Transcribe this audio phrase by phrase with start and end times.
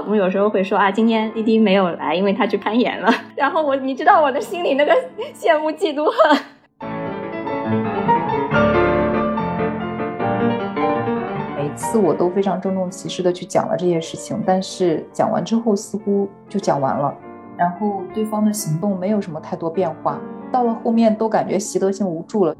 [0.00, 3.12] 老公有时候会说啊，今天滴滴没有来，因为他去攀岩了。
[3.36, 4.96] 然后我，你知道我的心里那个
[5.34, 6.40] 羡慕嫉妒恨。
[11.54, 17.14] 每次我都非常郑重其事的去讲了这些事情，但是讲完之后似乎就讲完了，
[17.58, 20.18] 然后对方的行动没有什么太多变化，
[20.50, 22.56] 到了后面都感觉习得性无助了。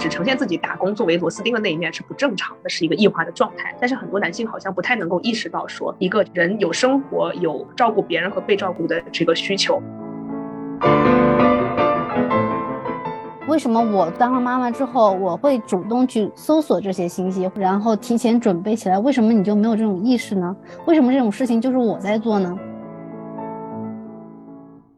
[0.00, 3.76] 只呈现自己打工作为螺丝钉的那一面是不正常的，是一个异化的状态。
[3.78, 9.78] 但是很多男性好像不太能够意识到，说一个人有生活、有照顾别人和被照顾的这个需求。
[13.46, 18.98] 为什么我当了妈妈之后，我会主动去搜索这些信息，然后提前准备起来？
[18.98, 20.56] 为什么你就没有这种意识呢？
[20.86, 22.56] 为什么这种事情就是我在做呢？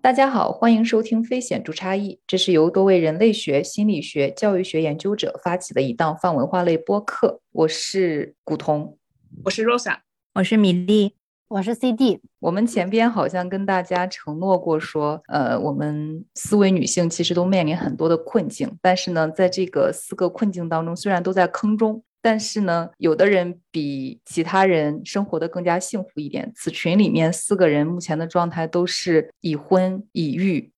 [0.02, 7.41] 大家好，欢迎收听《非显著差异》，这是由多位人类学、心理学、教育学研究者发起的一档泛文化类播客。
[7.53, 8.97] 我是古潼，
[9.44, 9.98] 我是 Rosa，
[10.34, 11.14] 我是米粒，
[11.47, 12.20] 我是 CD。
[12.41, 22.03] 我们前边好像跟大家承诺过说，呃，我们四位女性其实都面临很多的困境，但是呢，在这个四个困境当中，虽然都在坑中。
[22.23, 26.51] 但是呢，有的人比其他人生活的更加幸福一点。
[26.55, 30.70] 此群里面四个人目前的状态都是已婚已育，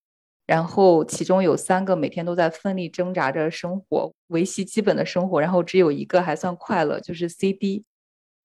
[0.46, 7.84] 然后其中有三个每天都在奋力挣扎着生活，维系基本的生活，然后只有一个还算快乐，就是 CD。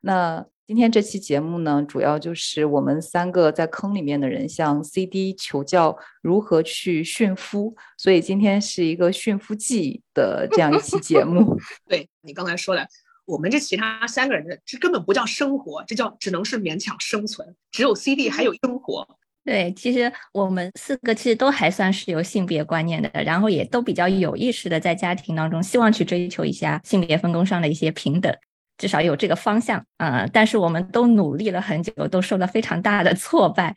[0.02, 0.46] 那。
[0.70, 11.58] 今天这期节目呢，主要就是我们三个在坑里面的人向 CD 求教如何去驯夫，所以今天是一个驯夫记的这样一期节目。
[11.90, 12.88] 对你刚才说的，
[13.26, 17.56] 我们这其他三个人的这根本不叫生活，这叫只能是勉强生存。
[17.72, 19.08] 只有 CD 还有生活。
[19.44, 28.32] 对，其实我们四个其实都还算是有性别观念的，然后也都比较有意识的在家庭当中希望去追求一下性别分工上的一些平等。
[28.80, 33.76] 至少有这个方向啊，但是我们都努力了很久，都受了非常大的挫败，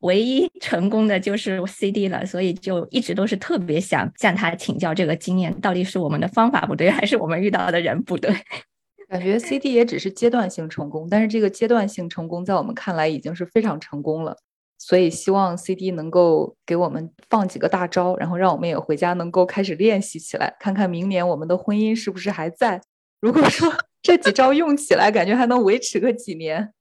[0.00, 8.34] 唯一成功的就是 CD 了，所以就一直都是特别想向他请教这个经验，到底是我们的方法不对，还是我们遇到的人不对？
[9.10, 14.36] 感觉 CD 也只是阶段性成功，但是这个阶段性成功在我们看来已经是非常成功了，
[14.78, 22.80] 所以希望 CD 能够给我们放几个大招，然后让我们也回家能够开始练习起来，看看明年我们的婚姻是不是还在。
[23.20, 23.68] 如果说
[24.02, 26.72] 这几招用起来，感觉还能维持个几年。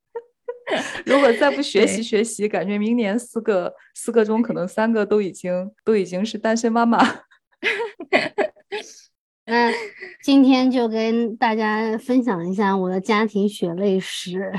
[1.05, 6.99] 如果再不学习学习，感觉明年四个四个中可能三个都已经都已经是单身妈妈。
[9.45, 9.71] 那
[10.23, 14.53] 今天就跟大家分享一下我的家庭血泪史。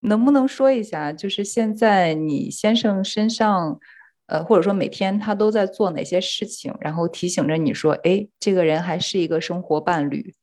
[0.00, 3.78] 能不能说一下，就是现在你先生身上，
[4.26, 10.34] 呃，或者说每天他都在做哪些事情，然后提醒着你说，哎，这个人还是一个生活伴侣。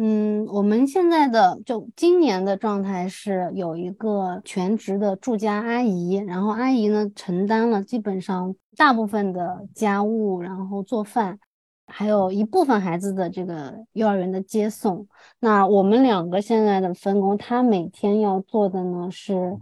[0.00, 11.40] 嗯，我们现在的就今年的状态是有一个全职的住家阿姨，然后阿姨呢承担了基本上大部分的家务，然后做饭，
[11.88, 15.04] 还有一部分孩子的这个幼儿园的接送。
[15.40, 19.58] 那我们两个现在的分工，她每天要做的呢是，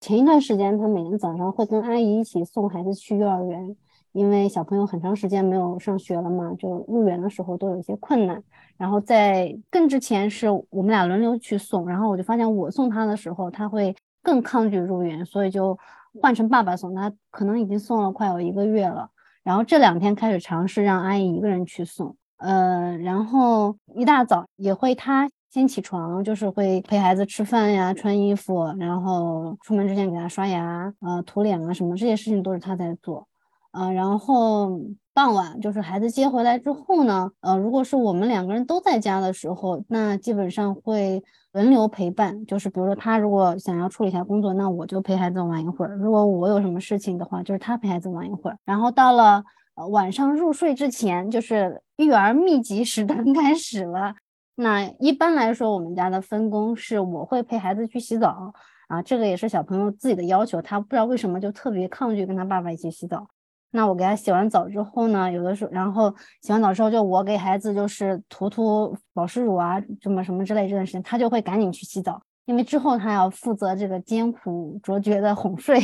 [0.00, 3.76] 前一段时间她每天早上会跟阿姨一起送孩子去幼儿园。
[4.12, 8.42] 因为小朋友很长时间没有上学了嘛，就入园的时候都有一些困难。
[8.76, 15.78] 然后在更之前是我们俩轮流去送，然后我就发现我送他的时候他会更抗拒入园，所以就
[16.20, 19.08] 换成爸爸送他，可能已经送了快有一个月了。
[19.42, 33.28] 然后这两天开始尝试让阿姨一个人去送，呃，然后一大早也会他先起床，就是会陪孩子吃饭呀、穿衣服，然后出门之前给他刷牙、呃涂脸啊什么这些事情都是他在做。
[33.70, 34.80] 啊，然后
[35.14, 42.44] 傍晚就是孩子接回来之后呢，呃，如果是我们两个人都在家的时候，那基本上会轮流陪伴。
[42.46, 48.58] 就是比如说他如果想要处理一下工作，那我就陪孩子玩一会儿；如果我有什么事情的话，就是他陪孩子玩一会儿。
[48.64, 49.44] 然后到了
[49.88, 54.16] 晚上入睡之前，就是育儿密集时段 开始了。
[54.56, 58.52] 那一般来说，我们家的分工是我会陪孩子去洗澡
[58.88, 63.28] 啊，这个也是小朋友自己的要求，他不知道为什么就特别抗拒跟他爸爸一起洗澡。
[63.76, 75.80] 那我给他洗完澡之后呢，有的时候，然后洗完澡之后，就我给孩子就是涂涂保湿乳啊，什么什么之类这段时间，他就会赶紧去洗澡，因为之后他要负责这个艰苦卓绝的哄睡。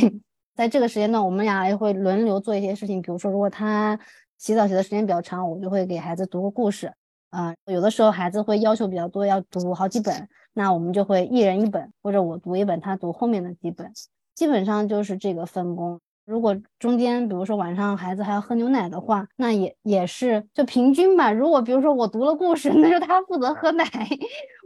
[0.55, 3.99] 在这个时间段，我们俩也会轮流做一些事情，比如说，如果他
[4.37, 6.93] 洗澡洗的时间比较长，我就会给孩子读个故事
[7.29, 7.53] 啊。
[7.65, 13.91] 有的时候孩子会要求比较多，要读好几本，那我们就会一人一本，或者我读一本，他读后面的几本，
[14.33, 15.99] 基本上就是这个分工。
[16.25, 21.31] 如果中间，比如说晚上孩子还要喝牛奶的话，那也也是就平均吧。
[21.31, 23.83] 如果比如说我读了故事， 那就他负责喝奶；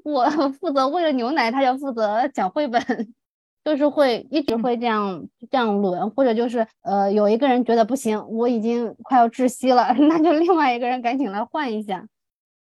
[0.04, 0.26] 我
[0.60, 2.82] 负责喂了牛奶，他就负责讲绘本，
[3.64, 12.06] 就是会一直会这样这样轮，或者就是呃有一个人觉得不行，我已经快要窒息了， 那就另外一个人赶紧来换一下，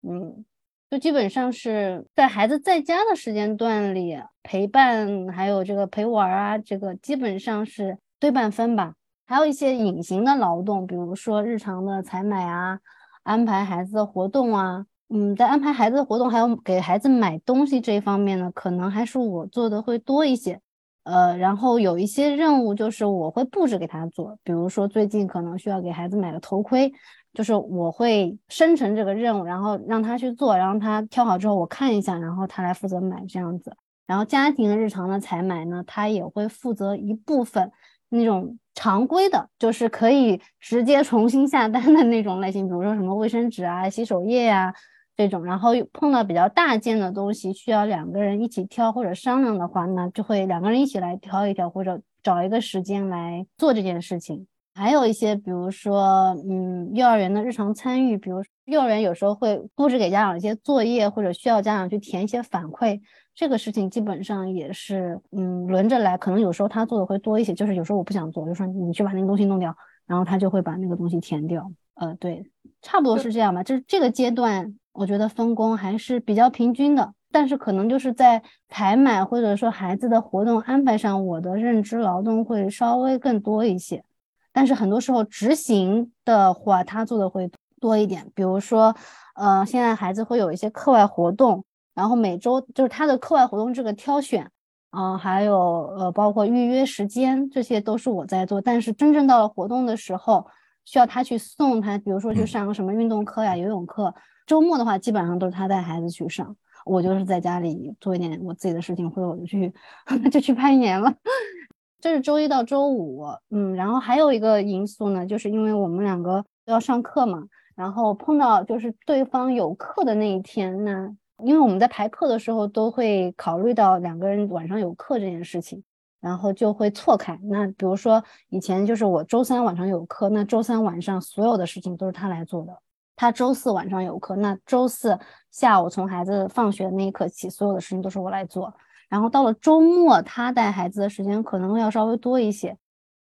[0.07, 0.45] 嗯。
[0.91, 8.93] 就基本上是在孩子在家的时间段里陪伴，还有这个陪玩啊，这个基本上是对半分吧。
[9.25, 12.79] 还有一些隐形的劳动，比如说日常的采买啊，
[13.23, 20.57] 安排孩子的活动啊，嗯，在安排孩子的活动还有给孩子买东西这一方面呢，可能还是我做的会多一些。
[21.03, 26.89] 呃，然后有一些任务就是我会布置给他做，比如说最近可能需要给孩子买个头盔。
[27.33, 33.75] 就是我会生成这个任务，然后让他去做，然后他挑好之后我看一下，然后他来负责买这样子。
[34.05, 37.71] 然后家庭日常的采买呢，他也会负责一部分
[38.15, 44.73] 那种常规的，就是可以直接重新下单的那种类型，比如说什么卫生纸啊、洗手液呀
[45.15, 45.43] 这种。
[45.43, 54.45] 然后碰到比较大件的东西，需要两个人一起挑或者商量的话，那就会两个人一起来挑一挑，或者找一个时间来做这件事情。
[54.75, 62.99] 还有一些，比如说，嗯，幼儿园的日常参与，比如幼儿园有时候会布置给家长一些作业，或者需要家长去填一些反馈，
[63.35, 66.17] 这个事情基本上也是，嗯，轮着来。
[66.17, 69.75] 可能有时候他做的会多一些，就是有时候我不想做，就说你去把那个东西弄掉，
[70.05, 71.71] 然后他就会把那个东西填掉。
[71.95, 72.45] 呃，对，
[72.81, 73.63] 差不多是这样吧。
[73.63, 84.03] 就是这个阶段，我觉得分工还是比较平均的，但是可能就是在采买或者说孩子的活动安排上，我的认知劳动会稍微更多一些。
[84.51, 88.31] 但是很多时候执行的话，他做的会多一点。
[88.35, 88.95] 比如说，
[89.35, 94.49] 呃，现在孩子会有一些课外活动，然后每周就是他的课外活动这个挑选，
[94.91, 95.57] 啊，还有
[95.97, 98.59] 呃，包括预约时间，这些都是我在做。
[98.61, 100.45] 但是真正到了活动的时候，
[100.85, 104.13] 需要他去送他，比如说去上个什么运动课呀、游泳课。
[104.45, 106.55] 周末的话，基本上都是他带孩子去上，
[106.85, 109.73] 我就是在家里做一点我自己的事情，或者我就去
[110.29, 111.13] 就去攀岩了。
[112.01, 117.43] 这是周一到周五，嗯，然后还有一个因素呢，就是因为我们两个要上课嘛，
[117.75, 121.09] 然后碰到就是对方有课的那一天，那
[121.43, 125.83] 因为我们在排课的时候都会考虑到两个人晚上有课这件事情，
[126.19, 127.39] 然后就会错开。
[127.43, 132.73] 那比如说以前就是我周三晚上有课，那周三晚上所有的事情都是他来做的；
[133.15, 135.19] 他周四晚上有课，那周四
[135.51, 138.73] 下午从孩子放学那一刻起，所有的事情都是我来做。
[139.09, 142.75] 然后到了周末，他带孩子的时间可能要稍微多一些，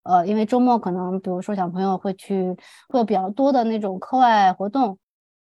[0.04, 2.56] 呃，因为周末可能，比如说小朋友会去，
[2.89, 5.00] 会有比较多的那种课外活动，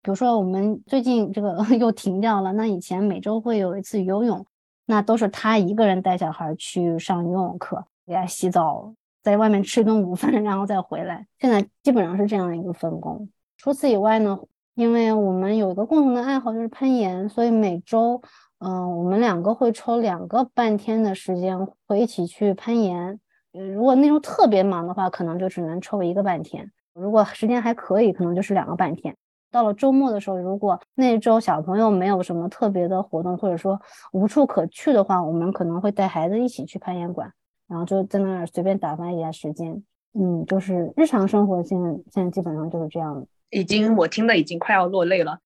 [0.01, 4.45] 比如说我们最近这个 又停掉了，那以前每周会有一次游泳，
[4.86, 11.25] 那都是他一个人带小孩去上游泳课，给他洗澡，在外面吃顿午饭， 然后再回来。
[11.39, 13.30] 现在基本上是这样一个分工。
[13.57, 14.39] 除此以外呢，
[14.75, 18.21] 因为我们有一个共同的爱好就是攀岩，所以每周。
[18.63, 21.57] 嗯，我们两个会抽两个半天的时间，
[21.88, 23.19] 会一起去攀岩。
[23.51, 26.63] 如果那时候特别忙的话，可能就只能抽一个半天；
[26.94, 29.18] 如果时间还可以，可能就是两个半天。
[29.51, 33.80] 到了周末的时候，如果那周小朋友没有什么特别的活动，或者说
[34.13, 37.31] 无处可去的话，我们可能会带孩子一起去攀岩馆，
[37.68, 39.83] 然后就在那儿随便打发一下时间。
[40.13, 43.28] 嗯，就是日常生活，现在现在基本上就是这样的。
[43.49, 45.40] 已经，我听的已经快要落泪了。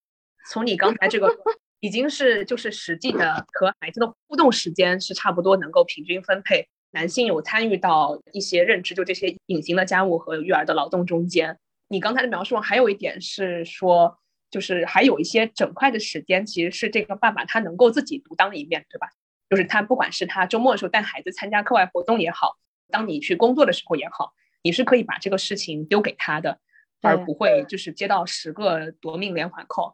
[0.50, 1.28] 从你刚才这个。
[1.82, 11.60] 已经是就是实际的和孩子的互动时间是差不多能够平均分配，男性有参与到一些认知，就这些隐形的家务和育儿的劳动中间。
[11.88, 14.18] 你刚才的描述还有一点是说，
[14.50, 19.08] 就是还有一些整块的时间，其实是这个爸爸他能够自己独当一面，对吧？
[19.50, 22.58] 就是他不管是他周末的时候带孩子参加课外活动也好，
[22.90, 26.60] 当你去工作的时候也好，你是可以把这个事情丢给他的，
[27.02, 29.94] 而不会就是接到十个夺命连环 call。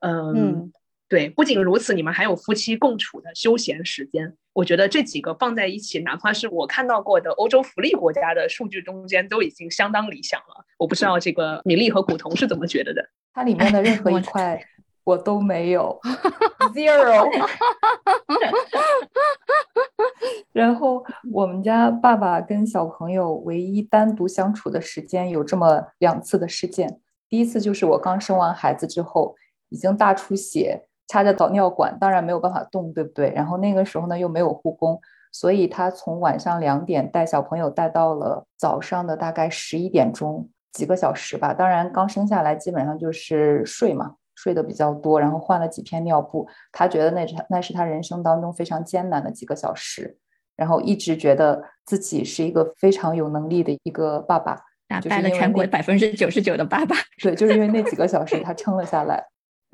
[0.00, 0.72] 嗯。
[1.14, 4.34] 对，不仅如此，你们还有夫妻共处的休闲时间。
[4.52, 10.64] 我觉得这几个放在一起，哪怕是我看到过的欧洲福利国家的数据中间，都已经相当理想了。
[10.76, 13.00] 我不知道这个米粒和古潼是怎么觉得的？
[13.32, 14.60] 它里面的任何一 块
[15.04, 15.96] 我都没有，
[16.74, 17.30] zero。
[20.52, 26.98] 然后我们家爸爸跟小朋友唯一单独相处的时间有这么两次的事件。
[27.28, 29.36] 第一次就是我刚生完孩子之后，
[29.68, 30.88] 已经大出血。
[31.08, 33.30] 插着导尿管，当然没有办法动，对不对？
[33.34, 34.98] 然后那个时候呢，又没有护工，
[35.32, 41.52] 所以他从晚上两点带小朋友带到了早上的大概十一点钟，几个小时吧。
[41.52, 46.48] 当然刚生下来基本上就是睡嘛，睡得比较多，然后换了几片尿布。
[46.72, 50.16] 他觉得那是那是他人生当中非常艰难的几个小时，
[50.56, 54.58] 然后一直觉得自己是一个非常有能力的一个爸爸，
[54.88, 56.96] 打败了全国百分之九十九的爸爸。
[57.22, 59.22] 对，就是因为那几个小时他撑了下来。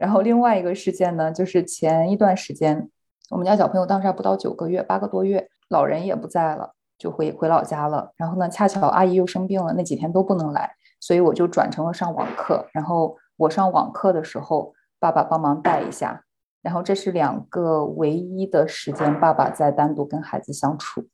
[0.01, 2.89] 然后另外一个事件呢，就是前一段时间，
[3.29, 8.11] 我们家小朋友当时还不到九个月，八个多月，老人也不在了，就回回老家了。
[8.17, 12.67] 然后呢，恰巧阿姨又生病了，那几天都不能来，所以我就转成了上网课。
[12.73, 16.25] 然后我上网课的时候，爸爸帮忙带一下。
[16.63, 21.07] 然后这是两个唯一的时间，爸爸在单独跟孩子相处。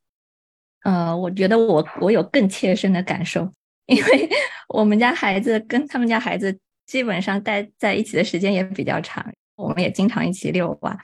[0.84, 3.48] 呃，我觉得我我有更切身的感受，
[3.86, 4.30] 因为
[4.70, 9.24] 我们家孩子跟他们家孩子基本上待在一起的时间也比较长，
[9.56, 10.98] 我们也经常一起遛娃。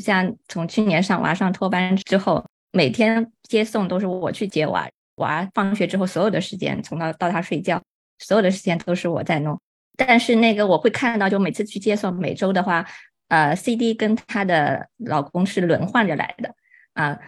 [0.00, 7.82] 像从去年上娃上托班之后，每天接送都是我去接娃，娃放学之后所有的时间，从到到他睡觉，
[8.18, 9.60] 所有的时间都是我在弄。
[9.96, 12.86] 但是那个我会看到，就每次去接送，每周的话。
[13.28, 16.54] 呃，CD 跟她的老公是轮换着来的
[16.92, 17.18] 啊，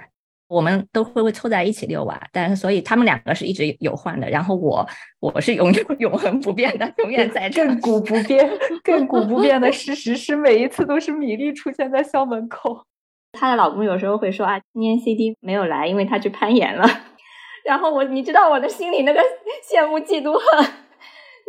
[0.48, 4.86] 我们都会会凑在一起遛娃，但是所以他们两个是一直有换的，然后我
[5.20, 8.48] 我是永永 永恒不变的，永远在亘古不变，
[8.84, 12.84] 亘古不变的事实是每一次都是米粒出现在校门口。
[13.32, 16.88] 她的老公有时候会说啊，今天 CD 没有来，因为他去攀岩了。
[17.66, 19.20] 然后我，你知道我的心里那个
[19.68, 20.66] 羡慕嫉妒恨。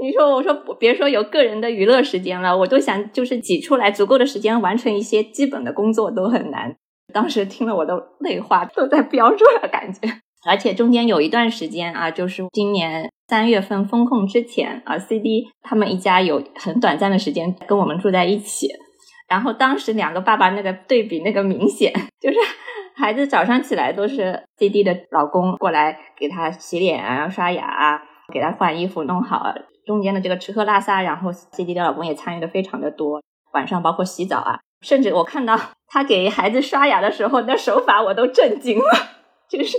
[0.01, 6.75] 你说，我说别说有个人的娱乐时间了，我都想就是挤出来足够的时间完成一些基本的工作都很难。
[7.13, 10.07] 当时听了我的泪花都在飙出来，感觉。
[10.47, 18.67] 而且中间有一段时间啊，就是今年三月份封控之前啊，CD 他们一家有很短暂的时间跟我们住在一起。
[19.27, 22.37] 然后当时两个爸爸那个对比那个明显，就是
[22.95, 28.01] 孩子早上起来都是 CD 的老公过来给他洗脸啊、刷牙啊，
[28.33, 29.53] 给他换衣服弄好。
[29.85, 33.21] 中间的这个吃喝拉撒，然后 C D 的老公也参与的非常的多。
[33.53, 38.91] 晚上包括洗澡啊，甚至我看到他给孩子刷牙的时候，那手法我都震惊了，
[39.49, 39.77] 就是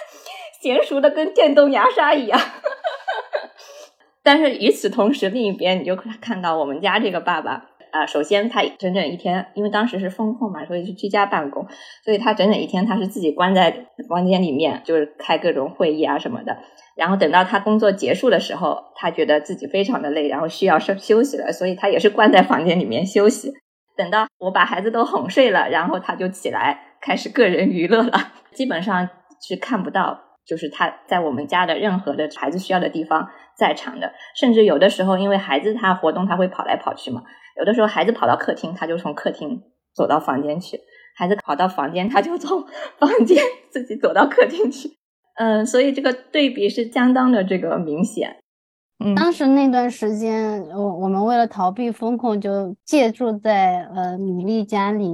[0.62, 2.40] 娴熟的跟电动牙刷一样。
[4.22, 11.66] 但是与此同时，另一边你就看到我们家这个爸爸啊，首先他整整一天，因为当时是封控嘛，所以是居家办公，
[12.04, 16.58] 所以他整整一天他是自己关在房间里面，就是开各种会议啊什么的。
[16.94, 23.54] 然后等到他工作结束的时候，他觉得自己非常的累，然后需要休休息了，所以他也是关在房间里面休息。
[24.00, 28.32] 等到我把孩子都哄睡了，然后他就起来开始个人娱乐了。
[28.52, 29.06] 基本上
[29.46, 34.14] 是看不到，就是他在我们家的任何的孩子需要的地方在场的。
[34.34, 37.22] 甚至有的时候，因为孩子他活动他会跑来跑去嘛，
[37.58, 39.60] 有的时候孩子跑到客厅，他就从客厅
[39.94, 40.78] 走到房间去；
[41.14, 42.64] 孩子跑到房间，他就从
[42.98, 43.36] 房间
[43.70, 44.88] 自己走到客厅去。
[45.36, 48.38] 嗯，所以这个对比是相当的这个明显。
[49.02, 55.08] 嗯，当时那段时间，我我们为了逃避风控，就借住在呃米粒家里。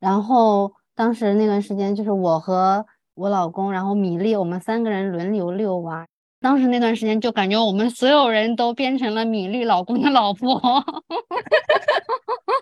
[0.00, 6.04] 然后当时那段时间，就是我和我老公，然后米粒，我们三个人轮流遛娃。
[6.40, 10.60] 当时那段时间，就感觉我们所有人都变成了米粒老公的老婆。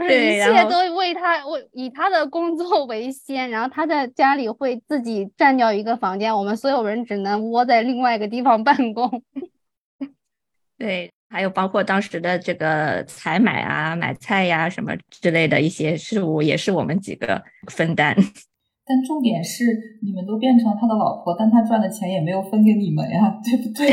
[0.00, 9.22] 就是一切都为他为以他的工作 为先，然后他在家里会自己占掉一个房间，我们所有人只能窝在另外一个地方办公。
[10.78, 18.16] 对，还有包括当时的这个采买啊、买菜呀什么之类的一些事务，也是我们几个分担。
[18.86, 23.92] 但重点是，你们都变成他的老婆，但他赚的钱也没有分给你们呀，对不对？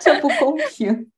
[0.00, 1.10] 这不公平。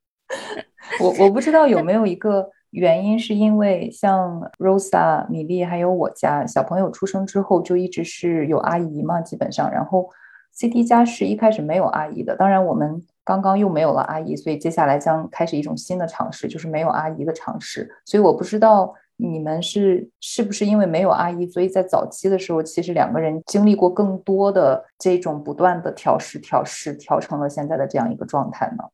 [1.00, 2.50] 我我不知道有没有一个。
[2.74, 9.70] 原因是因为像 Rosa、米粒还有我家小朋友出生之后就一直是有阿姨嘛，基本上。
[9.70, 10.10] 然后
[10.52, 17.88] CD 家是一开始没有阿姨的，当然我们刚刚又没有了阿姨，所以接下来将开始一种新的尝试，就是没有阿姨的尝试。
[18.04, 28.84] 所以我不知道你们是是不是因为没有阿姨，所以在早期的时候，其实两个人经历过更多的这种不断的调试、调试，调成了现在的这样一个状态呢？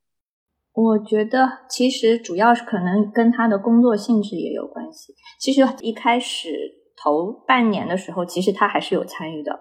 [0.72, 5.14] 我觉得其实主要是可能跟他的工作性质也有关系。
[5.40, 6.48] 其实一开始
[6.96, 9.58] 头半年的时候，其实他还是有参与的，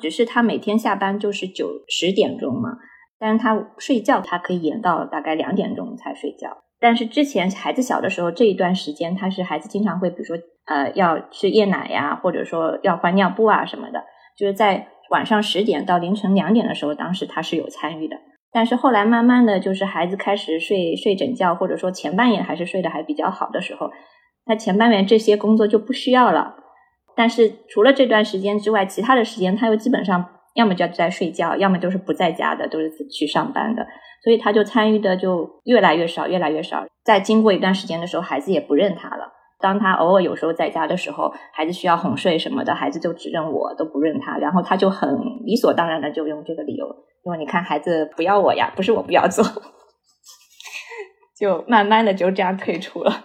[0.00, 2.70] 只是他每天下班就是九十点钟嘛，
[3.18, 6.64] 但是他睡觉他可以延到大概两点钟才睡觉。
[6.80, 14.04] 但是之前孩子小的时候这一段时间，他是孩子经常会比如说呃要吃夜奶呀，或者说要换尿布啊什么的，
[14.36, 18.16] 就是在晚上十点到凌晨两点的时候，当时他是有参与的。
[18.52, 23.90] 但是后来慢慢的就是孩子开始睡睡整觉，或者说前半夜还是睡得还比较好的时候，
[24.46, 26.54] 那前半夜这些工作就不需要了。
[27.14, 30.24] 但是除了这段时间之外，其他的时间他又基本上
[30.54, 33.86] 要么就在睡觉，要么就是不在家的，都是去上班的，
[34.22, 36.84] 所以他就参与的就越来越少，越来越少。
[37.04, 39.32] 在经过一段时间的时候，孩子也不认他了。
[39.58, 46.86] 当他偶尔有时候在家的时候，孩子需要哄睡什么的，孩子就只认我，都不认他，然后他就很理所当然的就用这个理由，
[47.26, 49.44] 因为你看孩子不要我呀，不是我不要做。
[51.36, 53.24] 就慢慢的就这样退出了。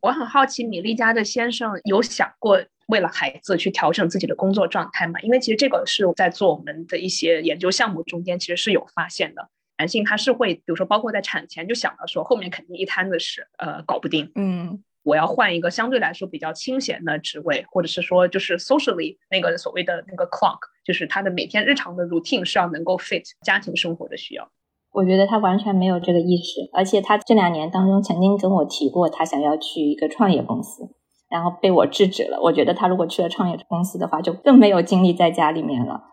[0.00, 2.58] 我很好奇，米粒家的先生有想过
[2.88, 5.20] 为了孩子去调整自己的工作状态吗？
[5.20, 9.50] 因为其实这个是在做我们的一些研究项目中间，其实是有发现的。
[9.76, 24.50] 男性他是会，比如说包括在产前就想到说后面肯定一摊子事，呃，搞不定，嗯，我要换一个相对来说比较清闲的职位，或者是说就是 socially 那个所谓的那个 clock，就是他的每天日常的 routine 是要能够 fit 家庭生活的需要。
[24.92, 30.88] 我觉得他完全没有这个意识，而且他这两年当中曾经跟我提过，他想要去一个创业公司，
[31.28, 32.40] 然后被我制止了。
[32.40, 36.04] 我觉得他如果去了创业公司的话，就更没有精力在家里面了。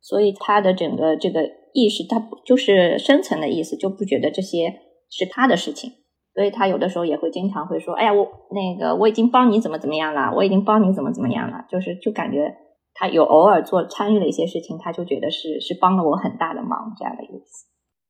[0.00, 1.42] 所以他的整个这个
[1.74, 5.92] 意识，他就是深层的意思，就不觉得这些是他的事情。
[6.34, 12.54] 所以他有的时候也会经常会说：“哎呀，我那个我已经帮你怎么怎么样了，我已经帮你怎么怎么样了。”就是就感觉
[12.94, 17.66] 他有偶尔做参与了一些事情，他就觉得是是帮了我很大的忙这样的意思。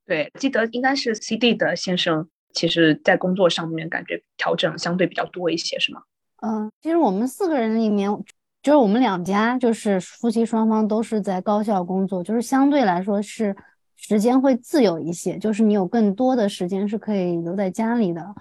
[0.07, 6.03] 对，记得应该是 CD 的先生，其实在工作上面感觉调整相对比较多一些，是吗？
[6.43, 8.11] 嗯，其实我们四个人里面，
[8.63, 13.57] 就是我们两家，就是夫妻双方都是在高校工作，就是相对来说是
[14.03, 18.35] 时间会自由一些，就是你有更多的时间是可以留在家里的。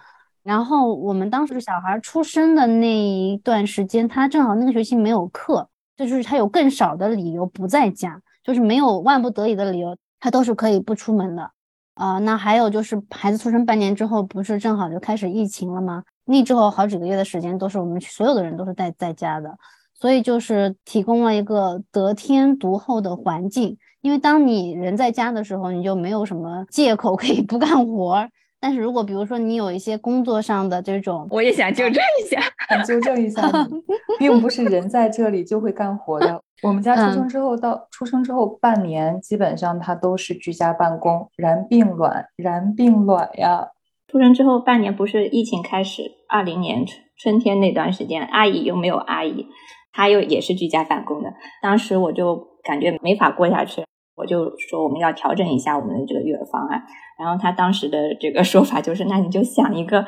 [0.44, 9.96] 然后我们当时小孩出生的那一段时间，他正好那个学期没有课，就是他有更少的理由不在家，就是没有万不得已的理由。
[10.20, 11.52] 他都是可以不出门的，
[11.96, 16.04] 啊，那还有就是孩子出生半年之后，不是正好就开始疫情了吗？
[16.26, 19.56] 那之后好几个月的时间都是我们所有的人都是在在家的，
[20.02, 23.78] 所以就是提供了一个得天独厚的环境。
[24.02, 28.30] 因为当你人在家的时候，你就没有什么借口可以不干活儿。
[28.60, 32.40] 但是如果比如说你有一些工作上的这种，我也想纠正一下，
[32.84, 33.42] 纠正一下，
[34.18, 36.42] 并不是人在这里就会干活的。
[36.64, 43.68] 我们家出生之后到出生之后半年，基本上他都是居家办公，然并卵，然并卵呀。
[44.08, 49.48] 出生之后半年不是疫情开始，二零年春春天那段时间，阿姨又没有阿姨，
[49.92, 51.34] 他又也是居家办公的。
[51.62, 53.84] 当时我就感觉没法过下去，
[54.16, 56.84] 我就说我们要调整一下我们的这个育儿方案。
[57.20, 60.06] 然后他当时的这个说法就是，那你就想一个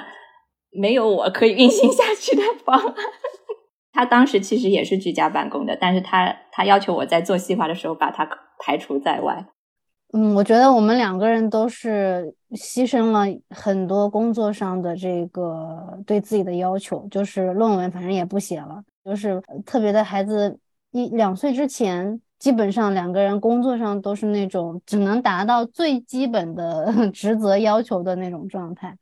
[0.71, 2.95] 没有我可以运行下去的方案。
[3.93, 8.27] 他当时其实也是居家办公的，但是他他要求我在做细化的时候把他
[8.59, 9.45] 排除在外。
[10.15, 20.56] 嗯，我觉得我们两个人都是牺牲了很多工作上的这个对自己的要求，就是论文反正也不写了，就是特别的孩子
[20.91, 28.95] 一两岁之前，基本上两个人工作上都是那种只能达到最基本的 职责要求的那种状态。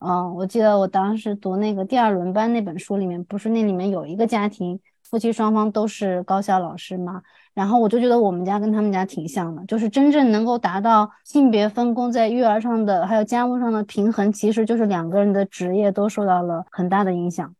[0.00, 7.22] 嗯，我记得我当时读那个第二轮班那本书里面，不是那里面有一个家庭，夫妻双方都是高校老师嘛。
[7.54, 17.54] 然后我就觉得我们家跟他们家挺像的，就是真正能够达到性别分工在育儿上的，还有家务上的平衡，其实就是两个人的职业都受到了很大的影响，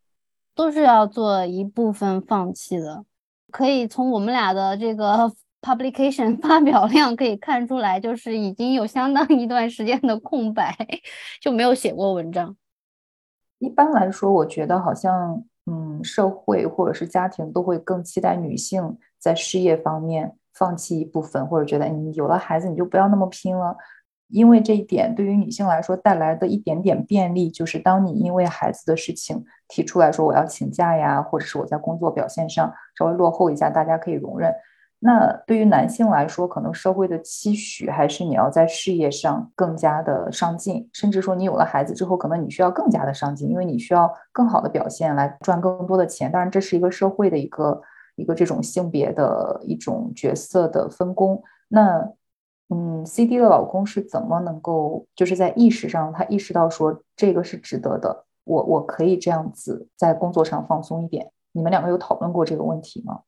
[0.55, 3.03] 都是要做一部分放弃的。
[3.51, 5.31] 可以从我们俩的这个。
[5.61, 10.73] publication 发表量可以看出来，就是已经有相当一段时间的空白，
[11.41, 12.55] 就没有写过文章。
[13.57, 23.75] 一般来说，我觉得好像，嗯，社会或者是家庭都会更期待女性在事业方面放弃一部分，或者觉得你有了孩子你就不要那么拼了。
[24.29, 34.53] 因为这一点对于女性来说带来的一点点便利，就是当你因为孩子的事情提出来说我要请假呀，或者是我在工作表现上稍微落后一下，大家可以容忍。
[34.99, 46.31] 那对于男性来说，可能社会的期许还是你要在事业上更加的上进，甚至说你有了孩子之后，可能你需要更加的上进，因为你需要更好的表现来赚更多的钱。
[46.31, 47.81] 当然，这是一个社会的一个
[48.19, 51.41] 一个这种性别的一种角色的分工。
[51.69, 52.11] 那，
[52.69, 61.31] 嗯，CD 的老公是怎么能够就是在意识上，他意识到说这个是值得的，我我可以这样子在工作上放松一点。
[61.53, 63.21] 你们两个有讨论过这个问题吗？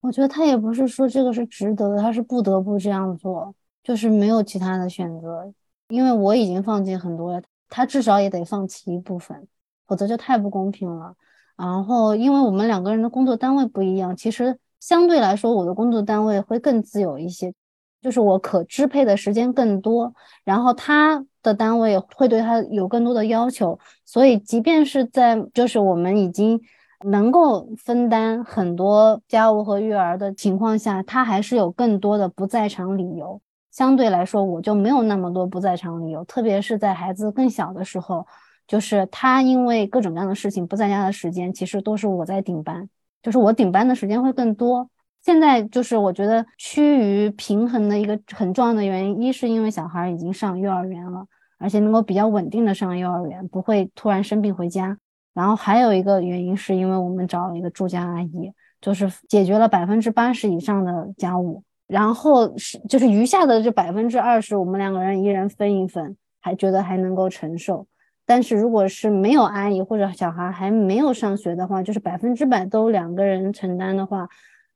[0.00, 5.52] 我觉得他也不是说这个是值得的，他是不得不这样做，就是没有其他的选择。
[5.88, 9.46] 因为我已经放弃很多了，他至少也得放弃一部分，
[9.86, 11.14] 否则就太不公平了。
[11.56, 17.52] 然后，因为我们两个人的工作单位不一样，其实相对来说，我的工作单位会更自由一些，
[18.00, 20.14] 就是我可支配的时间更多。
[20.44, 26.60] 然后他的单位会对他有更多的要求，所以即便是在就是我们已经。
[27.04, 33.38] 能够分担很多家务和育儿的情况下，他还是有更多的不在场理由。
[33.70, 36.24] 相对来说，我就没有那么多不在场理由。
[36.24, 38.26] 特别是在孩子更小的时候，
[38.66, 42.88] 就是他因为各种各样的事情不在家的时间，其实都是我在顶班，
[43.22, 44.88] 就是我顶班的时间会更多。
[45.22, 51.26] 现在就是我觉得趋于平衡的一个很重要的原因，一是因为小孩已经上幼儿园了，
[51.58, 54.96] 而且能够比较稳定的上幼儿园，不会突然生病回家。
[55.34, 67.86] 然后还有一个原因是因为我们找了一个住家阿姨，就是解决了百分之八十以上的家务，然后是就是余下的这百分之二十，我们两个人一人分一分，还觉得还能够承受。
[68.26, 74.28] 但是如果是没有阿姨或者小孩还没有上学的话，就是百分之百都两个人承担的话，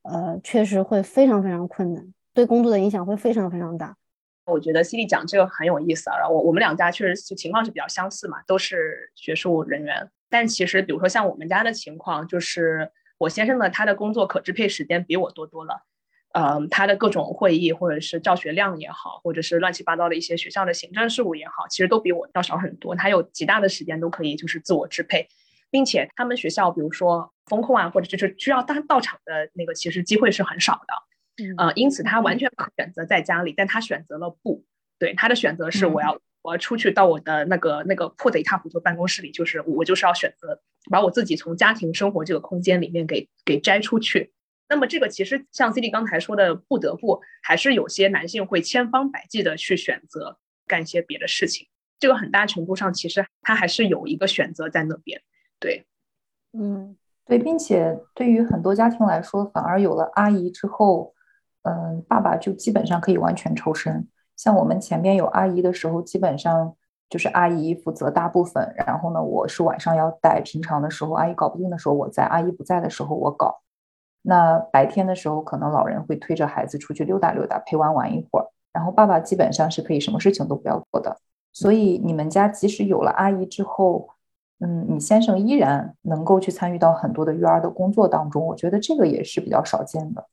[0.03, 3.95] 呃，确实会非常非常困难，对工作的影响会非常非常大。
[4.45, 10.09] 我觉得 C D 讲这个很有意思啊，然后我我们两家确实情况是比较相似嘛，都是学术人员。
[10.29, 15.83] 但其实比如说像我们家的情况，就是我先生呢，他的工作可支配时间比我多多了。
[16.33, 22.95] 嗯，他的各种会议或者是教学量也好，或者是乱七八糟的一些学校的行政事务也好，其实都比我要少很多。
[22.95, 25.27] 他有极大的时间都可以就是自我支配，
[25.69, 31.53] 并且他们学校比如说风控啊，或者就是需要他到场的那个，其实机会是很少的。
[31.57, 34.63] 呃，因此他完全可选择在家里，但他选择了不
[34.99, 44.31] 对，他的选择是我要我要出去到我的那个那个破的一塌糊涂办公室里，就是我就是要选择把我自己从家庭生活这个空间里面给给摘出去。
[44.71, 51.67] 那么这个其实像 C D 刚才说的，不得不还是有些男性会千方百计的去选择干一些别的事情。
[51.99, 55.21] 这个很大程度上其实他还是有一个选择在那边。
[55.59, 55.85] 对，
[56.53, 61.13] 嗯，对，并且对于很多家庭来说，反而有了阿姨之后，
[61.63, 64.07] 嗯，爸爸就基本上可以完全抽身。
[64.37, 66.73] 像我们前面有阿姨的时候，基本上
[67.09, 73.61] 就是阿姨负责大部分，然后呢，我是晚上要带，平常的时候阿姨搞不定的时候我在，阿姨不在的时候我搞。
[74.23, 81.17] 那白天的时候，可能老人会推着孩子出去溜达溜达，陪玩玩一会儿，然后爸爸基本上是可以什么事情都不要做的。
[81.53, 84.07] 所以你们家即使有了阿姨之后，
[84.59, 90.25] 嗯，你先生依然能够去参与到很多的育儿的工作当中，我觉得这个也是比较少见的。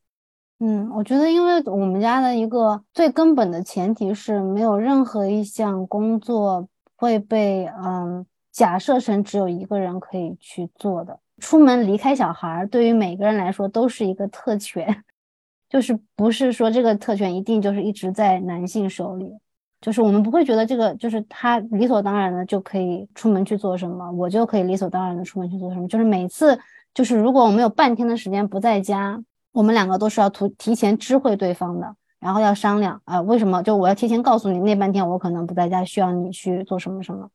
[0.61, 11.21] 嗯，我觉得因为我们家的一个最根本的前提是没有任何一项工作会被嗯假设成只有一个人可以去做的。
[11.41, 15.05] 出门离开小孩，对于每个人来说都是一个特权，
[15.69, 19.33] 就是不是说这个特权一定就是一直在男性手里，
[19.81, 25.87] 就是我们不会觉得这个就是他理所当然的就可以出门去做什么，我就可以理所当然的出门去做什么。
[25.87, 26.59] 就是每次，
[26.93, 29.23] 就是如果我们有半天的时间不在家，
[29.53, 33.63] 我们两个都是要提提前知会对方的，然后要商量啊，为什么？
[33.63, 37.29] 就我要提前告诉你，那半天我可能不在家，需要你去做什么什么。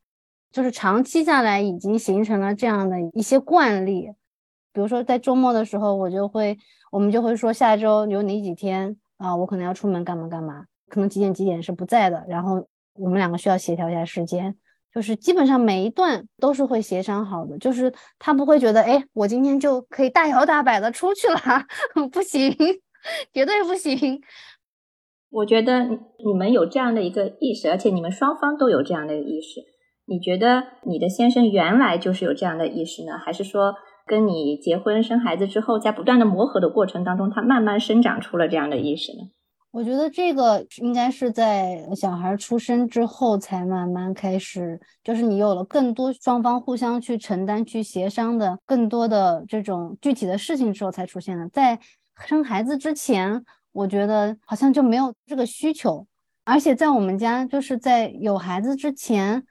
[0.54, 4.08] 就是长期下来已经形成了这样的一些惯例，
[4.72, 6.58] 比如说在周末的时候，我就会
[6.92, 14.56] 我们就会说下周有哪几天啊，我可能要出门干嘛干嘛，可能几点几点是不在的，然后我们两个需要协调一下时间，
[14.94, 21.39] 就是基本上每一段都是会协商好的，就是他不会觉得哎，我今天就可以大摇大摆的出去了，
[22.13, 22.56] 不行，
[23.34, 24.22] 绝对不行。
[25.32, 25.84] 我觉得
[26.24, 29.73] 你们有这样的一个意识，而且你们双方都有这样的一个意识。
[30.06, 33.74] 你觉得你的先生原来就是有这样的意识呢，还是说
[34.06, 39.30] 跟你结婚生孩子之后，在不断的磨合的过程当中，他慢慢生长出了这样的意识呢？
[39.72, 51.48] 我觉得这个应该是在小孩出生之后才慢慢开始，就是你有了更多双方互相去承担、去协商的更多的这种具体的事情之后才出现的。
[51.48, 51.80] 在
[52.28, 56.06] 生孩子之前，我觉得好像就没有这个需求，
[56.44, 59.46] 而且在我们家，就是在有孩子之前。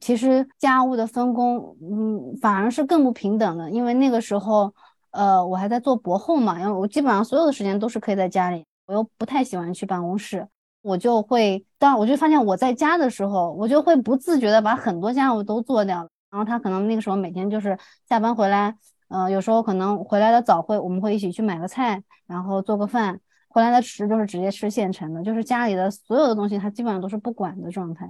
[0.00, 4.72] 其实家务的分工，嗯，反而是更不平等的，因为那个时候，
[5.10, 10.46] 呃，我还在做博后嘛，因为我基本上所有的时间都是可以在家里，我又不太喜欢去办公室，
[10.82, 16.08] 我就会，当我就发现我在家的时候，我就会不自觉的把很多家务都做掉了。
[16.30, 17.76] 然后他可能那个时候每天就是
[18.08, 18.76] 下班回来，
[19.08, 28.08] 呃，有时候可能回来的早，会我们会一起去买个菜，然后做个饭，回来的迟就是直接吃现成的，就是家里的所有的东西他基本上都是不管的状态。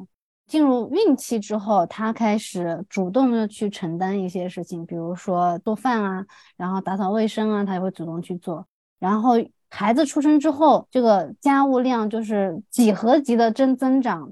[0.51, 8.67] 进入孕期之后，他开始主动的去承担一些事情，比如说做饭啊，然后打扫卫生啊，他也会主动去做。
[8.99, 9.35] 然后
[9.69, 14.29] 孩子出生之后，这个家务量就是几何级的增增长。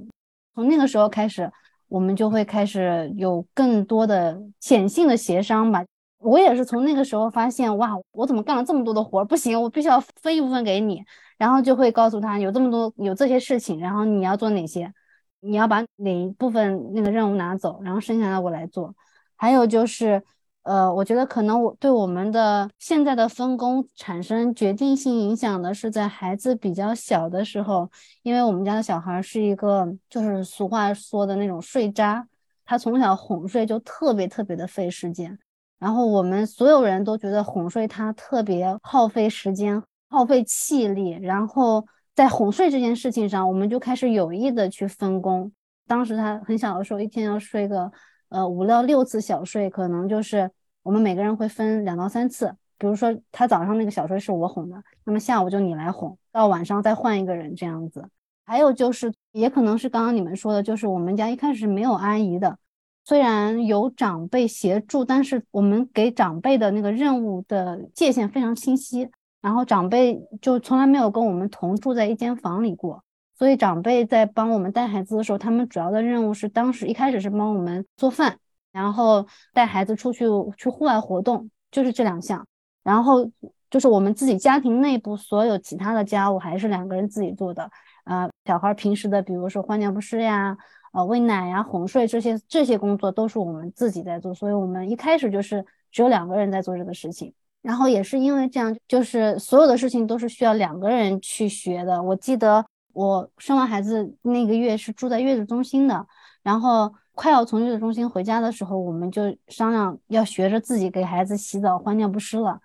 [0.56, 1.48] 从那个时候开始，
[1.86, 5.84] 我们就会开始有更多的显性的协商吧。
[6.18, 9.24] 我也是从那个时候发现，哇，我怎么干了这么多的活儿？
[9.24, 11.00] 不行，我必须要分一部分给你。
[11.36, 14.92] 然后就会告诉他，有这么多有这些事情，然后你要做哪些。
[15.40, 18.94] 你要把哪一部分那个任务拿走，然后剩下的我来做。
[19.36, 20.22] 还有就是，
[20.62, 27.88] 呃，我觉得可能我对我们的现在的分工产生决定性影响的是在孩子比较小的时候，
[28.22, 32.26] 因为我们家的小孩是一个就是俗话说的那种睡渣，
[32.64, 35.38] 他从小哄睡就特别特别的费时间，
[35.78, 41.86] 然后我们所有人都觉得哄睡他特别耗费时间、耗费气力，然后。
[42.18, 45.52] 在哄睡这件事情上，我们就开始有意的去分工，
[45.86, 47.92] 当时他很小的时候，一天要睡个
[48.28, 50.50] 呃五到六次小睡，可能就是
[50.82, 52.52] 我们每个人会分两到三次。
[52.76, 58.04] 比如说他早上那个小睡是我哄的，那么下午就你来哄，到晚上再换一个人这样子。
[58.44, 62.58] 还有就是，也可能是刚刚你们说的，就是我们家一开始没有阿姨的，
[63.04, 69.08] 虽然有长辈协助，但是我们给长辈的那个任务的界限非常清晰，
[69.40, 73.02] 然后长辈就从来没有跟我们同住在一间房里过。
[73.36, 78.36] 所以长辈在帮我们带孩子的时候，他们主要的任务是当时一开始是帮我们做饭，
[78.72, 80.24] 然后带孩子出去
[80.56, 82.44] 去户外活动，就是这两项。
[82.82, 83.30] 然后
[83.70, 87.70] 就是我们自己家庭内部所有其他的家务还是两个人自己做的。
[88.02, 90.56] 啊，小孩平时的，比如说换尿不湿呀、
[90.92, 94.34] 呃喂奶呀、哄睡这些这些工作都是我们自己在做。
[94.34, 97.32] 所以我们一开始就是只有两个人在做这个事情。
[97.62, 102.02] 然后也是因为这样，就是所有的事情都是需要两个人去学的。
[102.02, 102.64] 我记得。
[102.94, 106.04] 我生完孩子那个月是住在月子中心的，
[106.42, 112.58] 然后快要从月子中心回家的时候，我们就商量要学着自己给孩子洗澡、换尿不湿了。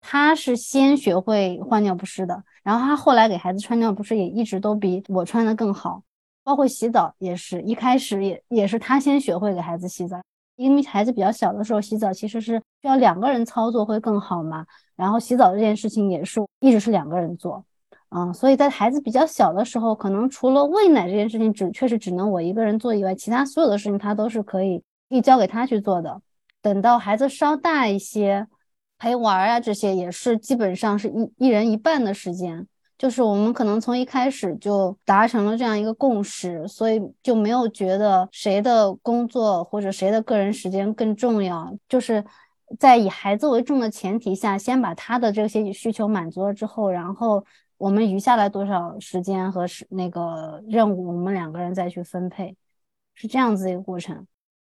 [0.00, 6.02] 他是先学会换尿不湿的，然后他后来给孩子穿尿不湿也一直都比我穿的更好，
[6.42, 10.20] 包括洗澡也是一开始也也是他先学会给孩子洗澡，
[10.56, 14.66] 因为孩子比较小的时候洗澡其实是需要两个人操作会更好嘛，
[14.96, 17.64] 然后洗澡这件事情也是一直是两个人做。
[18.10, 26.22] 嗯，所以在孩子比较小的时候，可能除了喂奶这件事情只确实只能我一个人做以外，其他所有的事情他都是可以可以交给他去做的。
[26.62, 28.46] 等到孩子稍大一些，
[28.98, 32.66] 陪玩啊这些也是基本上是一一人一半的时间。
[32.98, 41.76] 就是我们可能从一开始就达成了这样一个共识，所以就没有觉得谁的工作或者谁的个人时间更重要。
[41.88, 42.24] 就是
[42.78, 47.44] 在以孩子为重的前提下，先把他的这些需求满足了之后，然后。
[47.78, 52.56] 我们余下来多少时间和是那个任务，我们两个人再去分配，
[53.14, 54.26] 是这样子一个过程。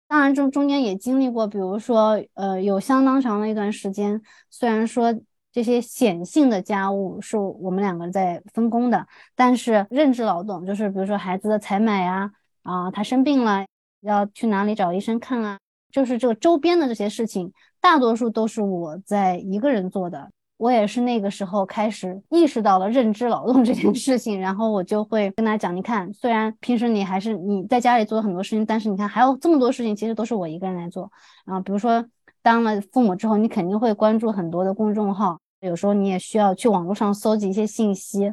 [0.09, 5.14] 当然，中中间也经历过，比如说，呃，有相当长的一段时间，虽然说
[5.57, 12.31] 这些显性的家务是我们两个在分工的，但是认知劳动，就是比如说孩子的采买呀，
[12.62, 13.64] 啊，他生病了
[14.03, 15.59] 要去哪里找医生看啊，
[15.90, 20.29] 就是这个周边的这些事情，大多数都是我在一个人做的。
[20.59, 31.11] 我也是那个时候开始意识到了认知劳动这件事情，然后我就会跟他讲：，你看，虽然平时你还是你在家里做很多事情，但是你看还有这么多事情，其实都是我一个人来做。
[31.47, 32.05] 啊，比如说
[32.42, 38.33] 当了父母之后，你肯定会关注很多的公众号，有时候你也需要去网络上搜集一些信息。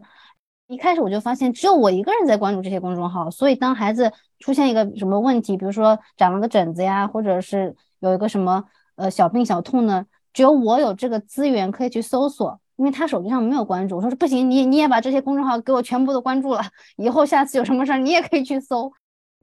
[0.68, 8.64] 一开始我就发现只有我一个人在关注这些公众号，所以当孩子出现一个什么问题，比如说长了个疹子呀，或者是有一个什么
[8.96, 10.06] 呃小病小痛呢？
[10.32, 13.98] 只有我有这个资源可以去搜索，因为他手机上没有关注。
[13.98, 16.62] 我说不行，你你也把这些公众号给我全部都关注了，
[16.96, 18.92] 以后下次有什么事儿你也可以去搜。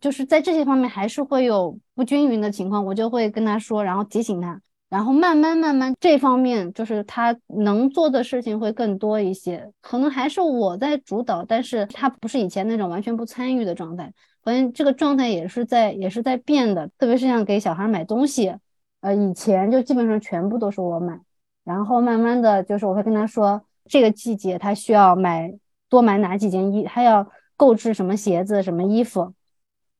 [0.00, 9.72] 就是在这些方面还是会有不均匀的情况，我就会跟他说，然后提醒他，然后慢慢慢慢这方面就是他能做的事情会更多一些。
[9.80, 18.52] 可能还是我在主导，但是他不是以前那种完全不参与的状态，反正这个状态也是在也是在变的，特别是像给小孩买东西。
[19.00, 21.18] 呃，以前就基本上全部都是我买，
[21.64, 25.54] 然后慢慢的就是我会跟他说，这个季节他需要买
[25.88, 27.26] 多买哪几件衣，他要
[27.56, 29.32] 购置什么鞋子、什么衣服，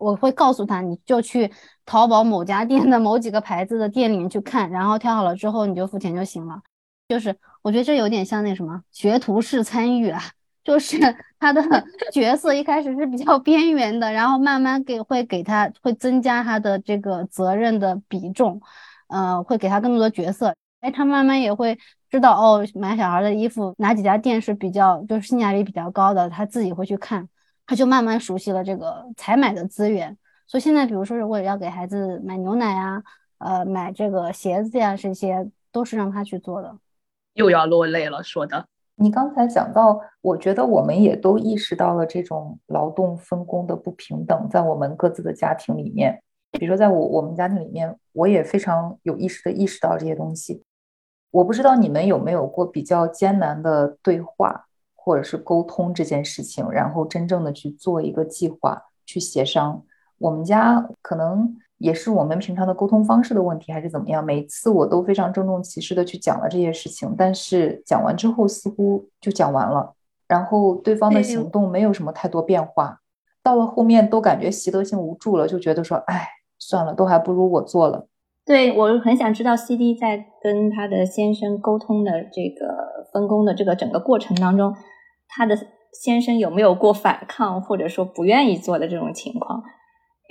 [0.01, 1.49] 我会告诉他，你就去
[1.87, 6.61] 淘宝某家店的某几个牌子的店里面去看，然后挑好了之后你就付钱就行了。
[7.09, 10.21] 就是我觉得这有点像那什么学徒式参与啊，
[10.65, 10.99] 就是
[11.39, 11.63] 他的
[12.13, 18.61] 角色一开始是比较边缘的，然后慢慢给会给他会增加他的这个责任的比重。
[19.13, 21.77] 呃，会给他更多的角色，哎，他慢慢也会
[22.09, 27.29] 知道哦，买小孩的衣服哪几家店是比较就是性价比比较高的，他自己会去看，
[27.71, 30.19] 他就慢慢熟悉了这个采买的资源。
[30.45, 33.01] 所以现在，比如说如果要给孩子买牛奶啊，
[33.39, 36.77] 呃，买这个鞋子呀，这些都是让他去做的。
[37.35, 38.67] 又要落泪了，说的。
[38.97, 46.21] 你刚才讲到，我觉得我们也都意识到了这种劳动分工的不平等，在我们各自的家庭里面。
[46.51, 50.65] 比如说，在我我们家庭里面，我也非常有意识的意识到这些东西。
[51.31, 54.67] 我不知道你们有没有过比较艰难的对话，
[55.03, 59.83] 或者是沟通这件事情，然后真正的去做一个计划，去协商。
[60.19, 64.25] 我们家可能也是我们平常的沟通方式的问题，还是怎么样？
[64.25, 69.95] 每次我都非常郑重其事的去讲了这些事情，但是讲完之后似乎就讲完了，
[70.29, 73.01] 然后对方的行动没有什么太多变化。
[73.43, 76.29] 到了后面都感觉习得性无助了，就觉得说，哎。
[76.63, 78.07] 算了，都还不如我做了。
[78.51, 84.75] 对我很想知道，CD 在跟他的先生沟通的这个分工的这个整个过程当中，
[85.29, 85.57] 他的
[85.93, 89.63] 先生有没有过反抗，或者说不愿意做的这种情况？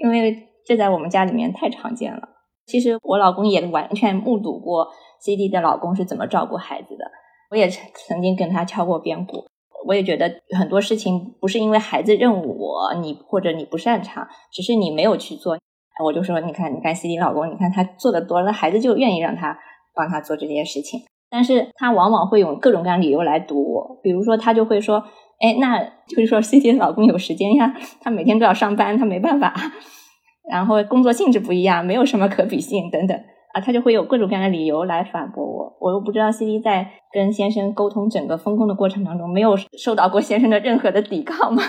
[0.03, 2.27] 因为这在我们家里面太常见了。
[2.65, 4.89] 其实我老公也完全目睹过
[5.21, 7.05] CD 的老公是怎么照顾孩子的，
[7.51, 9.45] 我也曾经跟他敲过边鼓。
[9.87, 15.57] 我也觉得很多事情不是因为孩子任务我你或者你不擅长，只是你没有去做。
[16.03, 19.57] 我就说，你看，你看 CD 老公，你看他做的多，那孩子就愿意让他
[19.93, 21.01] 帮他做这件事情。
[21.29, 25.03] 但是他往往会用各种各样理由来堵我，比如说他就会说，
[25.39, 29.53] 哎，那就是说 CD 老公有时间呀，他每天都要上班，他没办法。
[30.49, 33.15] 然后工作性质不一样，没有什么可比性等等
[33.53, 35.77] 啊，他就会有各种各样的理由来反驳我。
[35.79, 41.61] 我又不知道 CD 在跟先生沟通整个分工的过程当中，没有受到过先生的任何的抵抗吗？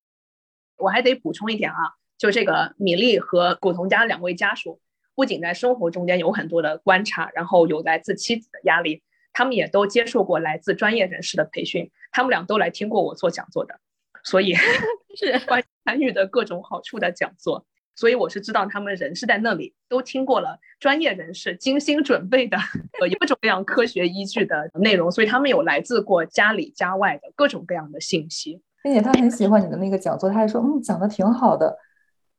[0.82, 1.76] 我还得补充一点啊，
[2.18, 4.80] 就这个米粒和古潼家两位家属，
[5.14, 9.02] 不仅在生活中间有很多的观察，然后有来自妻子的压力，
[9.32, 13.78] 他们也都接受过来自专业人士的培训，他们俩都来听过我做讲座的，
[14.24, 14.54] 所以
[15.16, 17.66] 是 关参与的各种好处的讲座。
[17.98, 22.58] 所以我是知道他们人是在那里，都听过了专业人士精心准备的
[23.00, 31.74] 呃各种各样科学依据的内容，所以他们有来自过家里家外的各种各样的信息，并且他很喜欢你的那个讲座，他还说嗯讲的挺好的，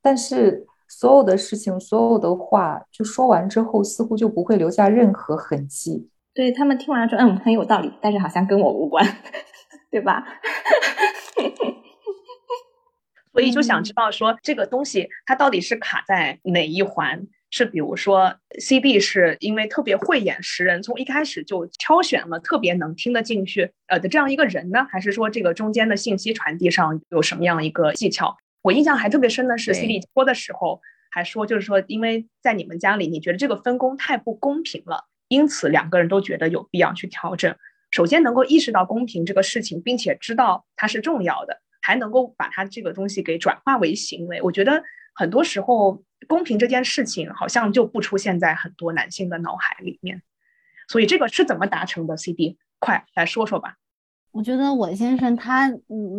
[0.08, 6.10] 但是所有的事情所有的话就说完之后，似乎就不会留下任何痕迹。
[6.34, 9.06] 对他们听完了说嗯很有道理，但是好像跟我无关，
[9.92, 10.24] 对吧？
[13.34, 17.28] 所以就想知道说这个东西它到底是卡在哪一环？
[17.50, 24.88] 是比如说 CD 是因为特别慧眼识人，从一开始就挑选了特别能听得进去呃的这样一个人呢？
[24.90, 28.38] 还是说这个中间的信息传递上有什么样一个技巧？
[28.68, 37.56] 我印象还特别深的是 CD 说的时候还说，就是说因为在你们家里你觉得这个分工太不公平了，因此两个人都觉得有必要去调整。
[37.92, 41.62] 首先能够意识到公平这个事情，并且知道它是重要的。
[41.82, 44.84] 还能够把它这个东西给转化为行为，我觉得
[45.16, 50.22] 很多时候公平这件事情好像就不出现在很多男性的脑海里面，
[50.90, 53.78] 所以这个是怎么达成的？CD，快来说说吧。
[54.38, 55.68] 我觉得我先生他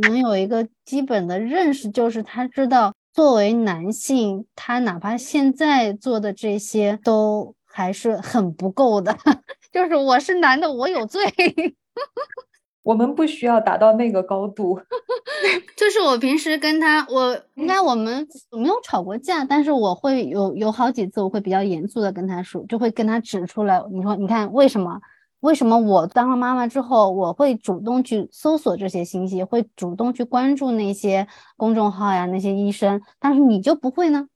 [0.02, 9.16] 能有一个基本的认识，就是他知道作为男性，他哪怕现在做的这些都还是很不够的，
[9.70, 11.22] 就是我是男的，我有罪。
[12.83, 14.81] 我们不需要达到那个高度，
[15.76, 25.00] 就是我平时跟他，我应该我们没有吵过架，但是我会有有好几次，我会比较严肃的跟他说，就会跟他指出来，你说你看为什么？
[25.40, 34.27] 为什么我当了妈妈之后，我会主动去搜索这些信息，会主动去关注那些公众号呀，那些医生，但是你就不会呢？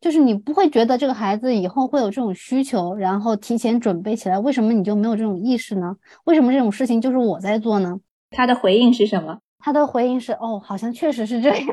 [0.00, 5.96] 就是你不会觉得这个孩子以后会有这种需求，然后提前准备起来，为什么你就没有这种意识呢？
[6.24, 7.98] 为什么这种事情就是我在做呢？
[8.30, 9.38] 他的回应是什么？
[9.58, 11.66] 他的回应是：哦，好像确实是这样。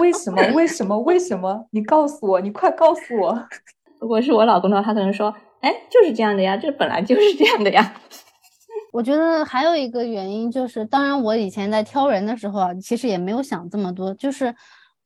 [0.00, 0.40] 为什么？
[0.54, 0.98] 为什么？
[1.00, 1.66] 为什么？
[1.72, 3.46] 你告诉我，你快告诉我。
[4.00, 7.94] 如果是我老公的话，他可能说：哎，就是这样的呀，这本来就是这样的呀。
[8.92, 14.54] 我觉得还有一个原因就是，当然我以前在挑人的时候啊，其实也没有想这么多，就是。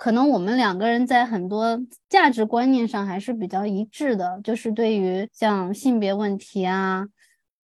[0.00, 1.76] 可能我们两个人在很多
[2.08, 7.04] 价值观念上还是比较一致的，就是对于像性别问题啊，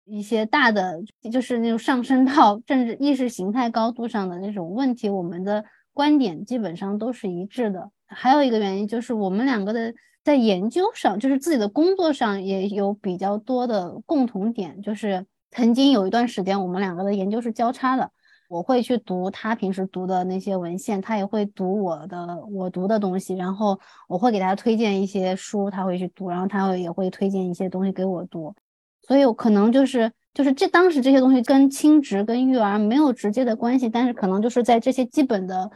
[0.04, 1.00] 一些大的，
[1.32, 5.64] 就是那种上升到政治意识形态高度上的那种问题，我们的
[5.94, 7.90] 观点基本上都是一致的。
[8.06, 9.94] 还有一个原因就是我们两个的
[10.30, 18.08] 在研究上，就是自己的工作上也有比较多的共同点，就是曾经有一段时间我们两个的研究是交叉的。
[18.48, 28.54] 我会去读他平时读的那些文献，他也会读我的我读的东西，然后我会给他推荐一些书，他会去读，然后他会也会推荐一些东西给我读，
[29.02, 35.68] 所以可能就是就是这当时这些东西跟亲职跟育儿没有直接的关系，但是可能就是在这些基本的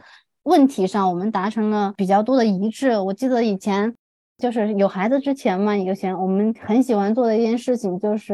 [0.43, 2.97] 问题上，我们达成了比较多的一致。
[2.97, 3.93] 我记得以前。
[4.37, 8.33] 就是有孩子之前嘛，以前我们很喜欢做的一件事情，就是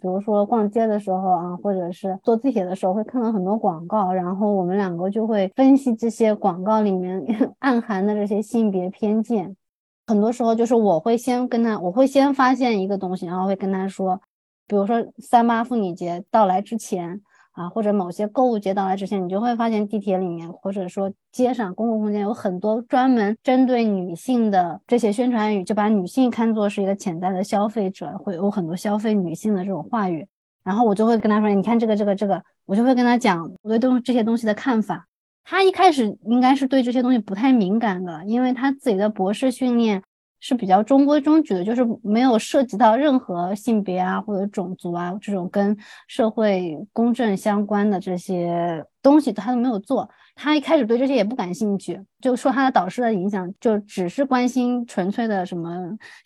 [0.00, 7.22] 比如说逛街的时候啊，或者是坐地铁的时候，会看到很多广告，然后我们两个就会分析这些广告里面
[7.60, 9.54] 暗含的这些性别偏见。
[10.06, 14.20] 很多时候就是我会先跟他，我会先发现一个东西，然后会跟他说，
[14.66, 17.20] 比如说三八妇女节到来之前。
[17.54, 30.26] 啊，或者某些购物节到来之前，你就会发现地铁里面，或者说街上公共空间有很多专门针对女性的这些宣传语，就把女性看作是一个潜在的消费者，会有很多消费女性的这种话语。
[30.64, 35.06] 然后我就会跟他说：“你看这个，这个，这个。”我就会跟他讲我对东这些东西的看法。
[35.44, 40.02] 他一开始应该是对这些东西不太敏感的，因为他自己的博士训练。
[40.46, 45.74] 是比较中规中矩的，就是没有涉及到任何性别啊或者种族啊这种跟
[46.06, 50.06] 社会公正相关的这些东西，他都没有做。
[50.34, 55.72] 他一开始对这些也不感兴趣，就说他的导师的影响就只是关心纯粹的什么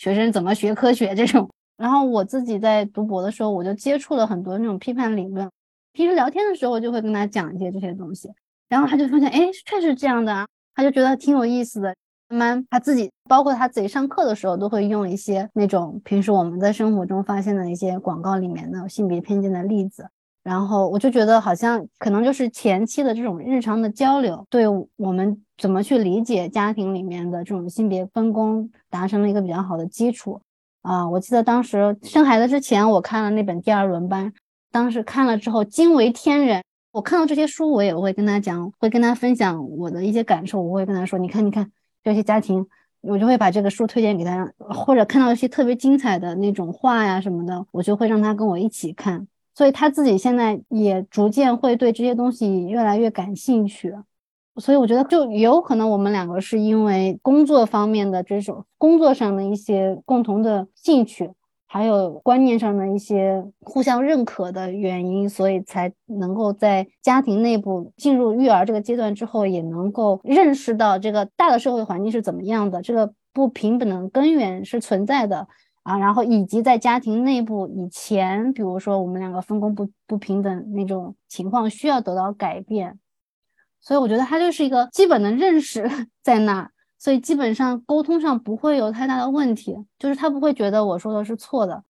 [0.01, 1.49] 学生怎么学科学这种。
[1.77, 5.49] 然后我自己在读博的时候，我就接触了很多那种批判理论，
[5.93, 8.29] 平时聊天的时候就会跟他讲一些这些东西，
[8.69, 10.45] 然后他就发现，哎，确实这样的啊，
[10.75, 11.95] 他就觉得挺有意思的。
[12.29, 20.09] 慢慢他自己，包括他自己上课的时候，都会用一些那种平时我们在生活中发现的一些广告里面的性别偏见的例子。
[20.45, 24.67] 然后我就觉得，好像可能就是前期的这种日常的交流，对
[24.97, 30.41] 我们怎么去理解家庭里面的这种性别分工，达成了一个比较好的基础
[30.83, 31.07] 啊。
[31.07, 34.27] 我记得当时生孩子之前，我看了那本《第二轮班》，
[34.71, 36.63] 当时看了之后惊为天人。
[36.91, 40.63] 我看到这些书，我也会跟他讲，会跟他分享我的一些感受。
[40.63, 41.71] 我会跟他说：“你看，你看
[42.09, 42.67] 这些家庭，
[43.01, 53.93] 我就会把这个书推荐给他，或者看到一些特别精彩的那种画呀什么的，我就会让他跟我一起看。”所以他自己现在也逐渐会对这些东西越来越感兴趣，
[54.57, 61.33] 所以我觉得就有可能我们两个是因为工作方面的这种工作上的一些共同的兴趣，
[61.71, 75.47] 还有观念上的一些互相认可的原因，所以才能够在家庭内部进入育儿这个阶段之后，也能够认识到这个大的社会环境是怎么样的，这个不平等的根源是存在的。
[75.85, 82.99] 啊，然后以及在家庭内部以前，比如说我们两个分工不不平等那种情况，需要得到改变。
[83.81, 85.89] 所以我觉得他就是一个基本的认识
[86.23, 91.83] 在那，所以基本上沟通上不会有太大的问题，就是他不会觉得我说的是错的，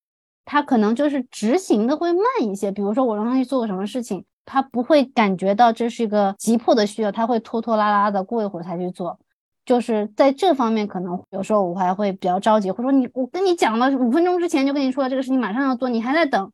[0.45, 2.71] 他可能就是执行的会慢一些。
[2.71, 9.19] 比如说我让他去做个什么事情，他不会感觉到这是一个急迫的需要，他会拖拖拉拉的过一会儿才去做。
[9.65, 16.51] 就是在这方面，可能有时候我还会比较着急，或者说你，我跟你讲了五分钟之前就跟你说了这个事情马上要做，你还在等，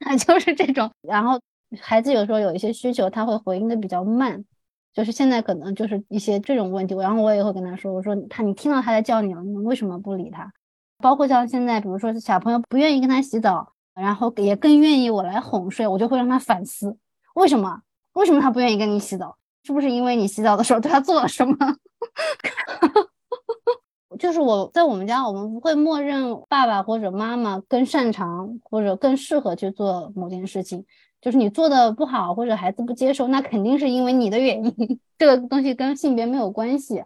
[0.00, 0.90] 啊， 就是这种。
[1.00, 1.40] 然后
[1.80, 4.44] 孩子有时候有一些需求，他会回应的比较慢，
[4.92, 6.94] 就是现在可能就是一些这种问题。
[6.94, 10.52] 然后我也会跟他说，我说他你听到他在叫你了，你为什么不理他？
[10.98, 16.96] 包括像现在，比如说小朋友不愿意跟他洗澡，然后也更愿意我来哄睡，我就会让他反思，
[17.34, 17.80] 为什么？
[18.14, 19.36] 为什么他不愿意跟你洗澡？
[19.62, 21.56] 是不是因为你洗澡的时候 对他做了什么？
[24.18, 30.84] 就是我在我们家，我们不会默认爸爸或者妈妈更擅长或者更适合去做某件事情。
[31.20, 34.74] 就是你做的不好或者孩子不接受，那肯定是因为你的原因。
[35.18, 37.04] 这个东西跟性别没有关系。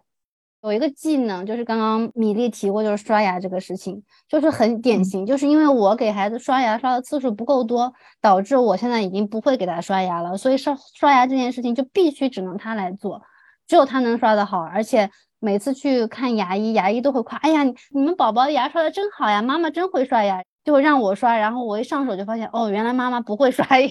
[0.63, 13.21] 有一个技能，就是刚刚米粒提过，就是刷牙这个事情，就是很典型，就是因为我给孩子刷牙刷的次数不够多，导致我现在已经不会给他刷牙了，所以刷刷牙这件事情就必须只能他来做，
[13.67, 15.07] 只有他能刷得好，而且
[15.39, 23.89] 每次去看牙医，牙医都会夸，哎呀，你们宝宝的牙刷的真好呀，妈妈真会刷牙，就会让我刷，然后我一上手就发现，哦，原来妈妈不会刷牙，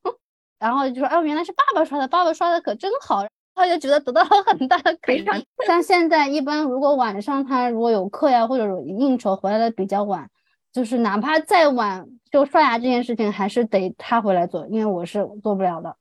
[0.58, 3.22] 然后就说，哦，原来是爸爸刷的，爸爸刷的可真好。
[3.56, 5.26] 他就觉得得到了很大的肯定。
[5.64, 10.28] 像现在一般，如果晚上他如果有课呀，或者有应酬回来的比较晚，
[10.72, 15.94] 就是哪怕再晚，就刷牙这件事情还是得他回来做，因为我是做不了的，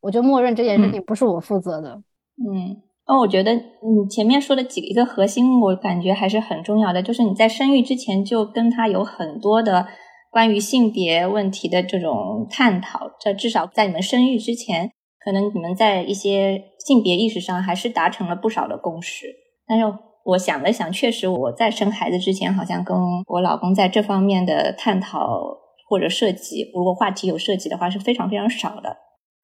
[0.00, 2.00] 我就默认这件事情不是我负责的。
[2.36, 9.86] 嗯，那我觉得你前面说的几个一个核心，我感觉还是很重要的，就是你在生育之前就跟他有很多的
[10.30, 14.90] 关于性别问题的这种探讨，这至少在你们生育之前。
[15.24, 19.26] 可能你们在一些性别意识上还是达成了不少的共识，
[19.66, 19.84] 但是
[20.22, 22.94] 我想了想，确实我在生孩子之前，好像跟
[23.28, 25.40] 我老公在这方面的探讨
[25.88, 28.94] 或者涉及，如果话题有涉及的话，是非常非常少的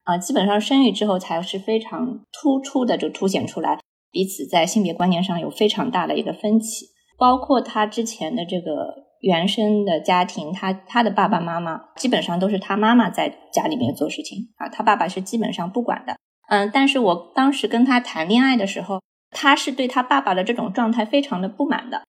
[0.04, 0.18] 啊。
[0.18, 3.78] 基本上生育之后才是非常突出的，就凸显出来
[4.10, 6.86] 彼此在性别观念上有非常大的一个分歧，
[7.18, 9.10] 包括他之前的这个。
[9.22, 16.16] 原生的家庭，他他的爸爸妈妈基本上都是他妈妈在家里面做事情啊，他爸爸是基本上不管的。
[16.48, 22.02] 嗯，但是我当时跟他谈恋爱的时候，他是对他爸爸的这种状态非常的不满的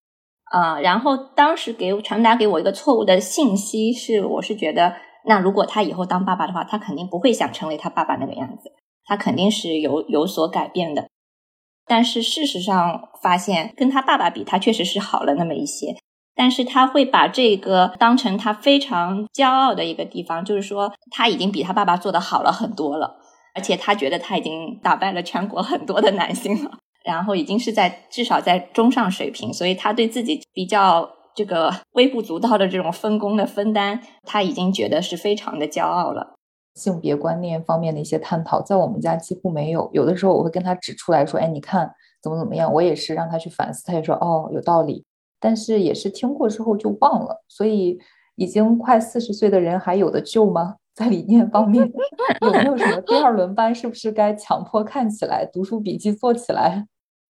[0.53, 0.79] 啊。
[0.79, 4.95] 然后当时给传达给我一个错误的信息是，我是觉得，
[5.25, 8.71] 那如果他以后当爸爸的话，他肯定不会想成为他爸爸那个样子，
[9.05, 11.07] 他肯定是有有所改变的。
[11.85, 15.95] 但是事实上发现，跟他爸爸比，他确实是好了那么一些。
[16.33, 23.17] 但是他会把这个当成他非常骄傲的一个地方，就是说他已经比他爸爸做的好了很多了，
[23.53, 26.71] 而且他觉得他已经打败了全国很多的男性了，
[27.03, 36.35] 然后已经是在至少在中上水平，所以他对自己比较这个 微不足道的这种分工的分担，他已经觉得是非常的骄傲了。
[36.75, 41.91] 性别观念方面的一些探讨，在我们家几乎没有，有的时候我会跟他指出来说：“哎，你看
[42.23, 45.05] 怎么怎么样。”我也是让他去反思，他也说：“哦，有道理。”
[45.39, 47.99] 但是也是听过之后就忘了，所以
[48.35, 50.75] 已经快四十岁的人还有的救吗？
[50.93, 51.89] 在理念方面
[52.41, 53.73] 有没有什么第二轮班？
[53.73, 56.85] 是不是该强迫看起来，读书笔记做起来？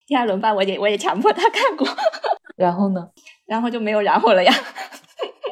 [0.06, 1.88] 第二轮班我也我也强迫他看过，
[2.58, 3.10] 然后呢？
[3.52, 4.54] 然后就没有然后了呀。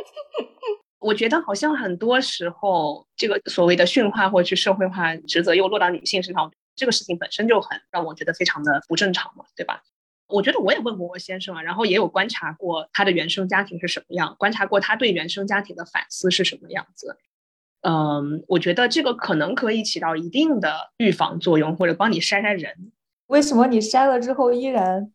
[0.99, 9.83] 我觉得好像很多时候，这个所谓的驯化或者去社会化职责又落到女性身上，这个事情本身就很让我觉得非常的不正常嘛，对吧？
[10.29, 17.17] 我觉得我也问过我先生啊，然后也有观察过他的原生家庭是什么样，观察过他对原生家庭的反思是什么样子。
[17.81, 22.93] 嗯，我觉得这个可能可以起到一定的预防作用，或者帮你筛筛人。
[23.27, 25.11] 为什么你筛了之后依然？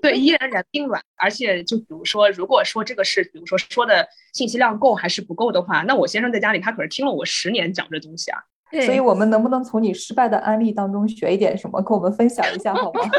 [0.00, 8.38] 对，依然然并卵，而且就比如说，如果说这个是，比如说说的信息量够还是不够的话，那我先生在家里他可是听了我十年讲这东西啊。
[8.84, 13.00] 所以我们能不能从你失败的案例当中学一点什么，跟我们分享一下好吗？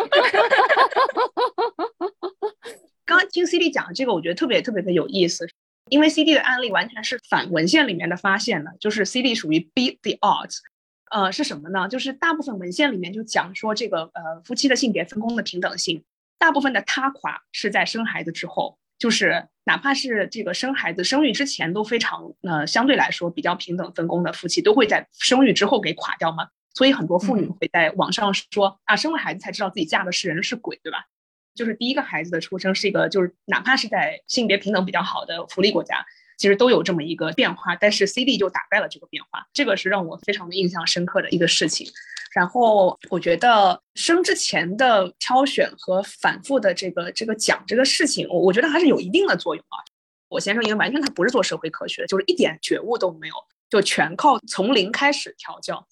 [3.05, 5.45] 刚刚听 CD 讲的这个，我觉得特别特别的有意思，
[5.89, 10.59] 因为 CD 的案例完全是反文献里面的发现的，就是 CD 属于 beat the odds。
[11.11, 11.87] 呃，是什么呢？
[11.89, 16.03] 就是大部分文献里面就讲说这个呃夫妻的性别分工的平等性，
[16.39, 26.47] 大部分的塌垮是在生孩子之后，就是哪怕是这个生孩子生育之前都非常呃相对来说比较平等分工的夫妻，都会在生育之后给垮掉嘛？
[26.73, 31.05] 所以很多妇女会在网上说啊，生了孩子才知道自己嫁的是人是鬼，对吧？
[31.53, 36.05] 就是第一个孩子的出生是一个，就是哪怕是在性别平等比较好的福利国家。
[36.41, 41.87] 其实都有这么一个变化，但是 CD 就打败了这个变化，这个是让我非常的印象深刻的一个事情。
[42.33, 49.77] 然后我觉得生之前的挑选和反复的这个这个讲这个事情，我我觉得还是有一定的作用啊。
[50.29, 53.35] 我先生因为完全他不是做社会科学，就是一点觉悟都没有。
[53.71, 55.87] 就全靠从零开始调教，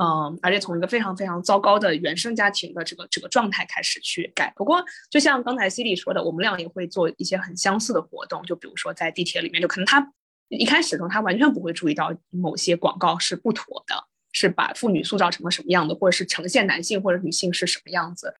[0.00, 4.50] 嗯，而且从一个非常非常糟糕的原生家庭的这个这个状态开始去改。
[4.56, 10.10] 不过，就像刚才 C D 说的，我们俩也会做一些很相似的活动，就比如说在地铁里面，就可能他
[10.48, 13.94] 一开始的时候他完全不会注意到某些广告是不妥的，
[14.32, 18.34] 是把妇女塑造成了什么样的，或者是呈现男性或者女性是什么样子。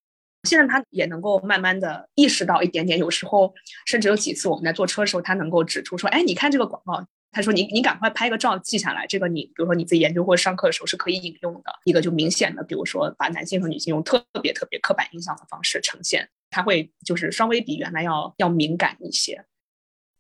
[0.49, 3.53] 现在他也能够慢慢的意识到一点点，有时候
[3.84, 7.07] 甚至有几次我们在坐车的时候，他能够指出说，哎，你看这个广告。
[7.31, 11.70] 他说：“你你赶快拍个照记下来，这个你比如说你自己研究或者上课的时候是可以引用的。
[11.85, 19.45] 一个就明显的，比如说把男性和女性用特别特别刻板印象的方式呈现，他会就是稍微比原来要要敏感一些。”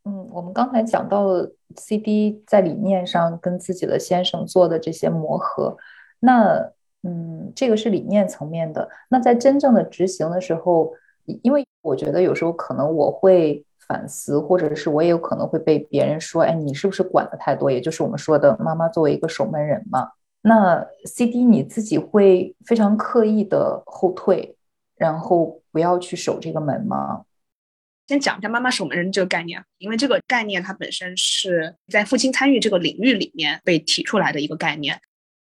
[0.04, 1.28] 嗯，我们刚才讲到
[1.76, 5.76] CD 在理念上跟自己的先生做的这些磨合，
[6.20, 6.70] 那
[7.02, 8.88] 嗯，这个是理念层面的。
[9.08, 10.92] 那在真正的执行的时候，
[11.42, 13.64] 因为我觉得有时候可能我会。
[13.88, 17.70] 反思，或者是我也有可能会被别人说，哎，你是不是管的太多？
[17.70, 20.10] 也就是我们说的妈妈作为一个守门人嘛。
[20.42, 24.56] 那 C D 你自己会非常刻意的后退，
[24.96, 27.24] 然后不要去守这个门吗？
[28.06, 35.00] 先讲一下妈妈守门人这个概念，因为这个概念它本身是在父亲参与这个领域里面被提出来的一个概念。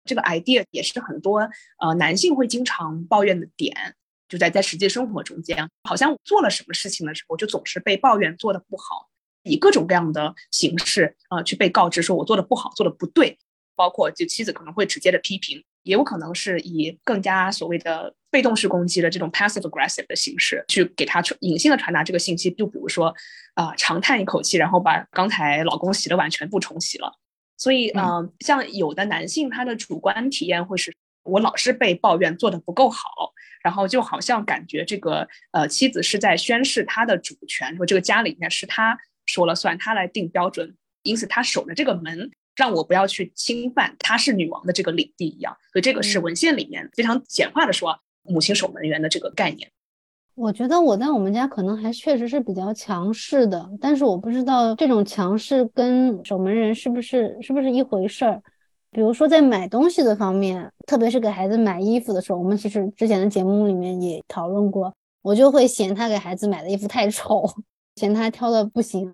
[0.05, 3.95] 这个 idea 也是很多呃男性会经常抱怨的点。
[4.27, 9.09] 就在在实际生活中间，好像做了什么事情的时候，就总是被抱怨做的不好，
[9.43, 13.37] 以各种各样的形式啊去被告知说我做的不好，做的不对。
[13.75, 22.51] 包括就妻子可能会直接的批评，也有可能是以更加所谓的被动式攻击的这种 passive aggressive 的形式去给他传隐性的传达这个信息。
[22.51, 23.11] 就比如说
[23.55, 27.17] 啊，长叹一口气，然后把刚才老公洗的碗全部重洗了。
[27.57, 33.33] 所以嗯，像有的男性他的主观体验会是我老是被抱怨做的不够好。
[33.63, 45.55] 然后就好像感觉这个呃妻子是在宣示她的主权，说这个家里面是她说了算，她来定标准，因此她守着这个门，让我不要去侵犯她是女王的这个领地一样。
[45.71, 49.71] 所以这个是文献里面非常简化的说母亲守门员的这个概念。
[50.35, 58.43] 我觉得我在我们家可能还确实是比较强势的，但是我不知道这种强势跟守门人是不是是不是一回事儿。
[58.93, 67.43] 比如说在买东西的方面，特别是给孩子买衣服的时候，我们其实之前的节目里面也讨论过，我就会嫌他给孩子买的衣服太丑，
[67.95, 69.11] 嫌他挑的不行，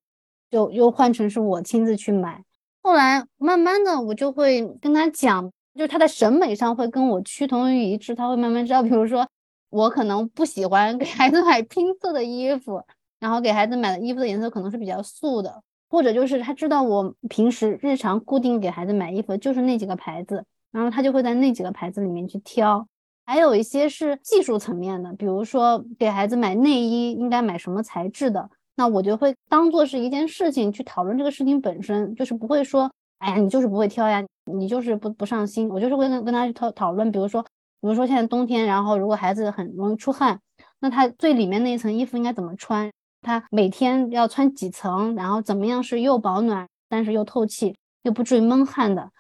[0.52, 2.44] 就又换成是我亲自去买。
[2.82, 9.26] 后来慢慢的，我就会跟他讲，就是他的审美上会跟我趋同于一致，他会慢慢知道，比如说
[9.70, 12.84] 我可能不喜欢给孩子买 拼色的衣服，
[13.20, 15.62] 然后给孩子买的衣服的颜色可能是比较素的。
[15.90, 22.88] 或者就是他知道我平时日常固定给孩子买衣服就是那几个牌子，然后他就会在那几个牌子里面去挑。
[23.26, 35.70] 还有一些是技术层面的，比如说给孩子买内衣应该买什么材质的，那我就会当做是一件事情去讨论这个事情本身，就是不会说，哎呀，你就是不会挑呀，你就是不不上心。
[35.70, 40.40] 我就是会跟跟他去讨讨论，比如说，比如说现在冬天，然后如果孩子很容易出汗，
[40.80, 42.92] 那他最里面那一层衣服应该怎么穿？
[43.22, 47.76] 他每天要穿几层，然后怎么样是又保暖但是又透气？
[48.04, 49.12] 又不至于闷汗的。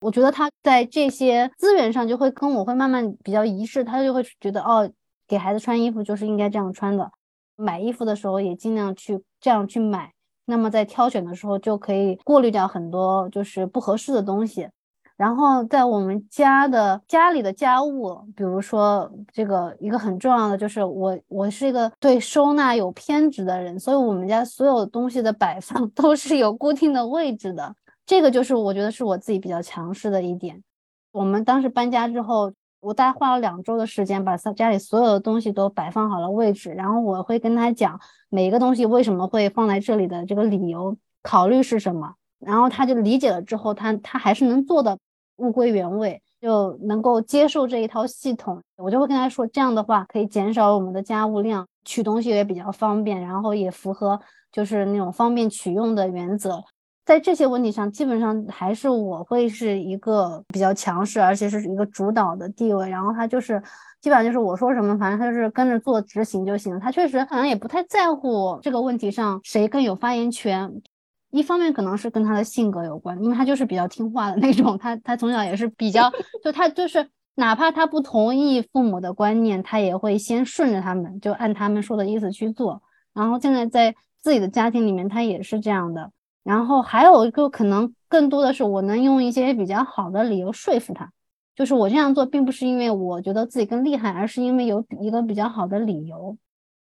[0.00, 4.88] 我觉得他在这些资源上就会跟我会慢慢比较一致，他就会觉得哦，
[5.26, 7.10] 给孩子穿衣服就是应该这样穿的，
[7.56, 10.12] 买衣服的时候也尽量去这样去买。
[10.44, 14.68] 那么在挑选的时候就可以过滤掉很多就是不合适的东西。
[15.18, 27.74] 然后在我们家的家里的家务，比如说这个一个很重要的就是我我是一个对收纳有偏执的人，所以我们家所有东西的摆放 都是有固定的位置的。
[28.06, 30.62] 这个就是我觉得是我自己比较强势的一点。
[31.10, 44.96] 我们当时搬家之后，我大概花了两周的时间把家里所有的东西都摆放好了位置，然后我会跟他讲每一个东西为什么会放在这里的这个理由考虑是什么，然后他就理解了之后，他他还是能做的
[45.38, 48.62] 物归原位，就能够接受这一套系统。
[48.76, 54.20] 我就会跟他说，这样的话可以减少我们的家务量，取东西也比较方便，然后也符合
[54.52, 56.62] 就是那种方便取用的原则。
[57.04, 62.86] 在这些问题上，基本上还是我会是一个比较强势，而且是一个主导的地位。
[62.90, 63.58] 然后他就是
[64.02, 66.78] 基本上就是我说什么，反正他就是跟着做执行就行。
[66.78, 70.70] 他确实好像也不太在乎这个问题上谁更有发言权。
[71.30, 74.78] 一方面可能是跟他的性格有关，因为他就是比较听话的那种。
[74.78, 76.10] 他他从小也是比较，
[76.42, 82.82] 就他就是哪怕他不同意父母的观念，他也会先顺着他们，就按他们说的意思去做。
[83.14, 86.10] 然后现在在自己的家庭里面，他也是这样的。
[86.44, 91.12] 然后还有一个可能更多的是，我能用一些比较好的理由说服他，
[91.54, 96.38] 就是我这样做并不是因为我觉得自己更厉害，而是因为有一个比较好的理由。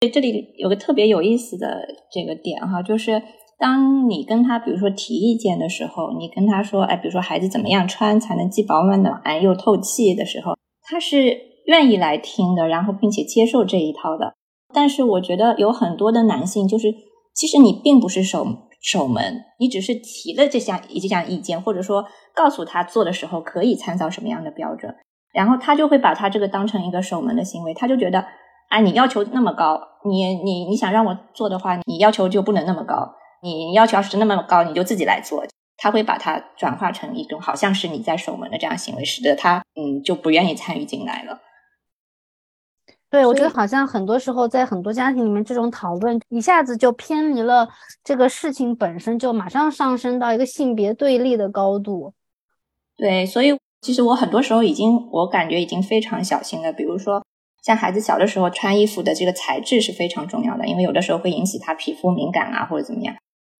[0.01, 3.23] 对，这里有个特别有意思的这个点哈，就是
[3.63, 14.35] 当你跟他比如说提意见的时候，你跟他说，哎，比如说孩子怎么样穿才能既保暖暖又透气的时候，他是愿意来听的，然后并且接受这一套的。
[14.75, 16.93] 但是我觉得有很多的男性，就是
[17.33, 18.47] 其实你并不是守。
[18.85, 22.05] 守门，你只是提了这项这项意见，或者说
[22.35, 24.93] 告诉他做的时候可以参照什么样的标准，
[25.33, 28.27] 然后他就会把他这个当成一个守门的行为，他就觉得，
[28.71, 35.45] 啊，你要求那么高，你你你想让我做的话，你要求就不能那么高，你要求要是那么高，你就自己来做，
[35.77, 41.41] 他会把它转化成一种好像是你在守门的这样行为，使得他嗯就不愿意参与进来了。
[43.11, 47.69] 对，我觉得好像很多时候在很多家庭里面，这种讨论一下子就偏离了
[48.03, 52.15] 这个事情本身，就马上上升到一个性别对立的高度。
[52.97, 56.73] 对，所以其实我很多时候已经，我感觉已经非常小心了。
[56.73, 57.23] 比如说，
[57.63, 63.15] 像孩子小的时候穿衣服的这个材质是非常重要的，因为有的时候会引起他皮肤敏感啊，或者怎么样。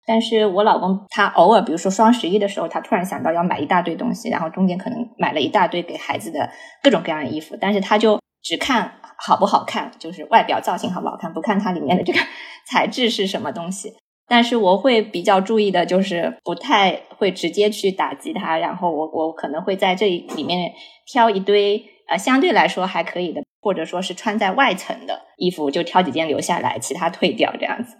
[0.05, 6.49] 但是我老公他偶尔，比如说双十一的时候，他突然想到要买一大堆东西，然后中间可能买了一大堆给孩子的
[6.81, 8.99] 各种各样的衣服，但是他就只看。
[9.25, 12.19] 好不好看，就是外表造型好不好看，不看它里面的这个
[12.69, 13.93] 材质是什么东西。
[14.27, 20.73] 但是我会比较注意的，就是不太会直接去打击他，然后我我可能会在这里面
[21.05, 27.95] 挑一堆呃相对来说还可以的，或者说是穿在外层的衣服，就挑几件留下来，其他退掉这样子。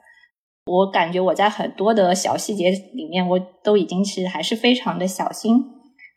[0.66, 5.64] 我感觉我在很多的小细节里面，我都已经是还是非常的小心，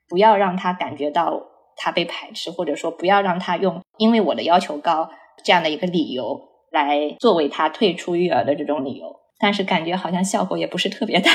[0.08, 1.42] 不要让他感觉到。
[1.78, 5.10] 他被排斥，或者说不要让他用因为我的要求高
[5.44, 6.40] 这样的一个理由
[6.70, 11.30] 来作为他退出育儿的这种理由，但是感觉好像效果也不是特别大，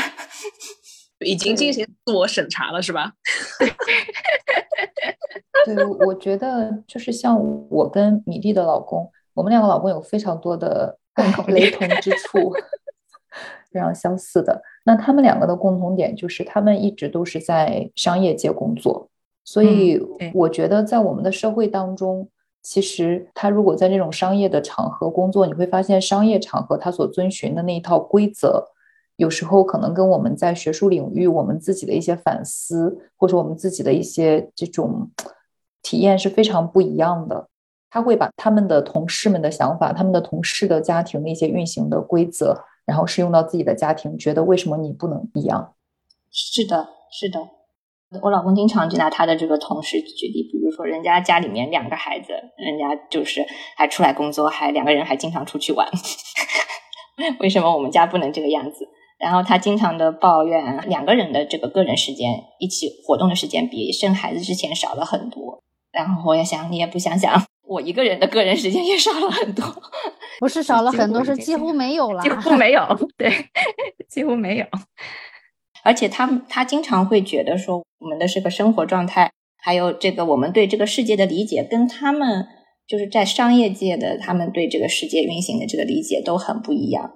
[1.24, 3.14] 已经进行自我审查了，是吧？
[5.64, 5.76] 对，
[6.08, 7.40] 我觉得就是像
[7.70, 10.98] 我跟米粒的老公，我们两个老公有非常多的
[11.50, 12.52] 雷同之处，
[13.72, 14.62] 非常相似的。
[14.86, 19.10] 那他们两个的共同点就是，他们一直都是在商业界工作。
[19.44, 20.00] 所以
[20.34, 22.30] 我觉得，在我们的社会当中，
[22.62, 28.68] 其实他如果在这种商业的场合工作，你会发现商业场合他所遵循的那一套规则，
[29.16, 35.10] 有时候可能跟我们在学术领域我们自己的一些反思，或者我们自己的一些这种
[35.82, 37.48] 体验是非常不一样的。
[37.90, 42.56] 他会把他们的同事们的想法、他们的同事的家庭的一些运行的规则，
[42.86, 45.74] 然后适用到自己的家庭，觉得为什么你不能一样？
[46.32, 47.40] 是的，是的。
[48.22, 53.46] 我老公经常就拿他的这个同事举例，比如说人家家里面两个孩子，人家就是
[53.78, 55.88] 还出来工作，还两个人还经常出去玩，
[57.40, 58.88] 为什么我们家不能这个样子？
[59.18, 65.62] 然后他经常的抱怨两个人的这个个人时间一起活动的时间比生孩子之前少了很多。
[65.92, 69.64] 然后我也想，你也不想想，我一个人的个人时间也少了很多，
[70.42, 72.86] 不是少了很多，是几乎没有了，几乎没有，
[73.18, 73.32] 对，
[74.10, 74.66] 几乎没有。
[75.82, 79.32] 而且他他经常会觉得说，我们的这个生活状态，
[79.64, 82.46] 还有这个我们对这个世界的理解，跟他们
[82.86, 87.14] 就是在商业界的他们对这个世界运行的这个理解都很不一样。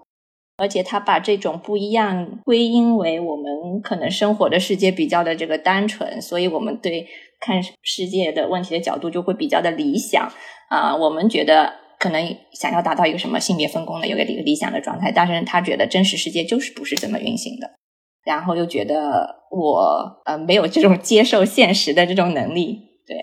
[0.58, 7.06] 而且他把这种不一样归因为我们可能生活的世界比较的这个单纯，所以我们对
[7.46, 10.32] 看世界的问题的角度就会比较的理想
[10.70, 10.96] 啊。
[10.96, 17.70] 我们觉得可能想要达到一个什么性别分工的有个一个理想的状态，但是他觉得真实世界就是不是这么运行的，
[18.26, 23.16] 然后又觉得我呃没有这种接受现实的这种能力，对。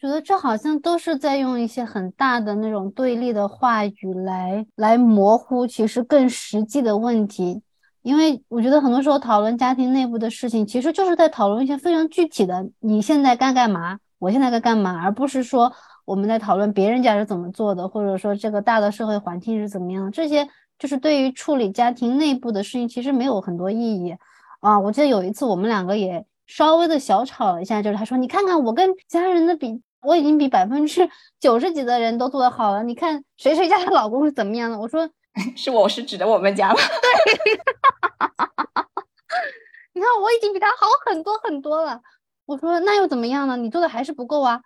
[0.00, 3.94] 觉得这好像都是在用一些很大的那种对立的话语
[4.26, 7.62] 来来模糊其实更实际的问题，
[8.02, 15.72] 因为我觉得很多时候讨论家庭内部的事情，其实就是在讨论一些非常具体的，你现在该干嘛，我现在该干嘛，而不是说
[16.04, 20.48] 我们在讨论别人家是怎么做的，或者说这个大的社会环境是怎么样，这些
[20.78, 24.16] 就是对于处理家庭内部的事情其实没有很多意义
[24.60, 24.78] 啊。
[24.78, 29.80] 我记得有一次我们两个也稍微的小吵了一下，就是他说你看看我跟家人的比。
[30.04, 32.82] 我已经比百分之九十几的人都做得好了。
[32.82, 34.76] 你看谁谁家的老公是怎么样的？
[34.76, 35.08] 我说
[35.56, 36.76] 是我是指的我们家吗？
[36.80, 37.54] 对，
[39.94, 42.00] 你看我已经比他好很多很多了。
[42.44, 43.56] 我说那又怎么样呢？
[43.56, 44.60] 你做的还是不够啊。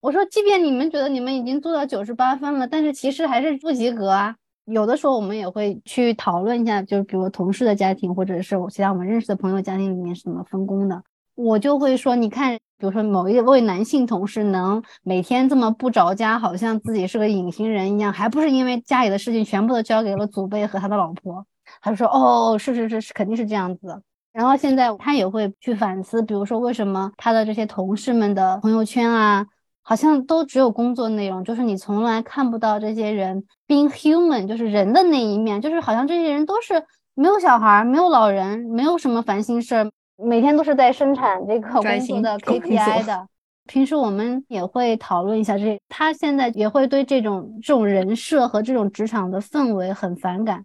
[0.00, 4.34] 我说即便你们觉得你们已经做到九十八分了，但是其实还是不及格啊。
[4.64, 11.02] 有的时候我们也会去讨论一下，就是比如同事的家庭，或者是其他我们认识的朋友家庭里面是怎么分工的。
[11.42, 12.58] 我就会说，你看。
[12.80, 21.44] 比如说，某一位男性同事能每天这么不着家，好像自己是个隐形人一样，还不是因为家里的事情全部都交给了祖辈和他的老婆？
[21.82, 24.00] 他就说：“哦，是是是，肯定是这样子。”
[24.32, 29.44] 然后现在他也会去反思，比如说为什么他的这些同事们的朋友圈啊，
[29.82, 36.82] 好像都只有工作内容，就是你从来看不到这些人 being human，就是人的那一面，就是好像这些人都是
[37.12, 39.90] 没有小孩、没有老人、没有什么烦心事儿。
[40.24, 43.28] 每天都是在生产这个工作的 KPI 的，
[43.66, 45.80] 平时我们也会讨论一下这。
[45.88, 50.64] 他现在也会对这种这种人设和这种职场的氛围很反感，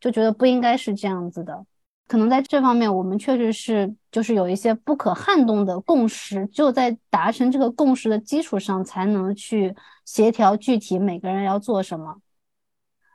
[0.00, 1.64] 就觉得不应该是这样子的。
[2.06, 9.74] 可能在这方面，我们确实是就是有一些不可撼动的共识，只有在达成这个共识的基础上，才能去
[10.04, 12.16] 协调具体每个人要做什么。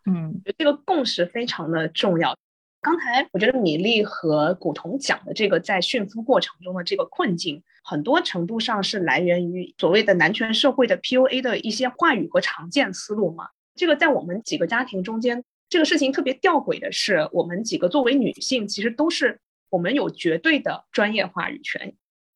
[0.06, 2.36] 嗯，这个共识非常的重要。
[2.82, 13.50] 刚才我觉得米粒和古潼讲的这个在驯夫过程中的这个困境，很多程度上是来源于所谓的男权社会的 PUA 的一些话语和常见思路嘛。
[13.76, 21.94] 这个在我们几个家庭中间，这个事情特别吊诡的是，我们几个作为女性，其实都是我们有绝对的专业话语权，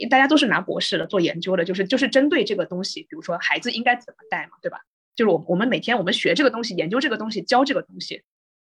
[0.09, 4.81] 大家都是拿博士的做研究的，就是就是针对这个东西，比如说孩子应该怎么带嘛，对吧？
[5.15, 8.23] 就是我我们每天我们学这个东西，研究这个东西，教这个东西。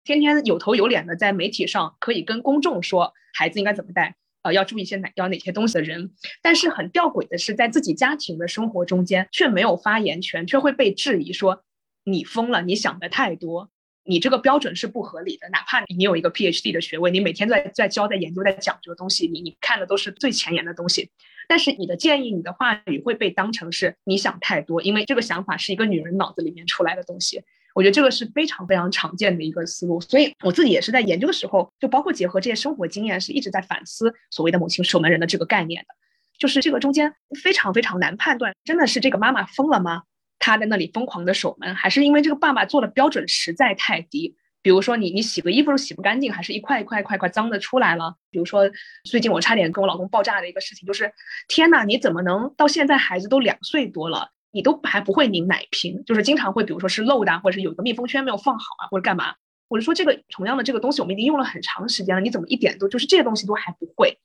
[0.06, 6.12] 天天有头有脸的在媒体上可以跟公众说孩子应该怎么带，呃，要注意些哪要哪些东西的人，
[6.44, 11.64] 但是很吊诡的是，在自己家庭的生活中间却没有发言权，却会被质疑说
[12.04, 13.72] 你疯了，你想的太多，
[14.04, 15.50] 你这个标准是不合理的。
[15.50, 21.10] 哪怕你有一个 PhD 的学位，你每天在在教、在研究、在讲这个东西，你你看的都是最前沿的东西，
[21.48, 27.42] 但是你的建议、你的话语会被当成是你想太多，因为这个想法是一个女人脑子里面出来的东西。
[27.76, 35.94] 我觉得这个是非常非常常见的一个思路，所以我自己也是在研究的时候，就包括结合这些生活经验，是一直在反思所谓的母亲守门人的这个概念的。
[36.40, 37.14] 就是这个中间
[37.44, 40.04] 非常非常难判断，真的是这个妈妈疯了吗？
[40.40, 44.36] 她在那里疯狂的守门，还是因为这个爸爸做的标准实在太低？
[44.62, 48.16] 比如说你你洗个衣服都洗不干净，还是一块一块一块块脏的出来了？
[48.32, 48.70] 比如说
[49.04, 51.12] 最近我差点跟我老公爆炸的一个事情，就是
[51.48, 54.30] 天呐，你怎么能到现在孩子都两岁多了？
[54.56, 59.36] 你都还不会拧奶瓶，就是经常会，比如说是漏的，或者是有一个密封圈没有放好啊，或者干嘛？
[59.68, 64.18] 或者说这个同样的这个东西，我们已经用了很长时间了，你怎么一点都就是这些东西都还不会？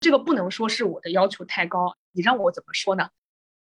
[0.00, 3.10] 这个不能说是我的要求太高，你让我怎么说呢？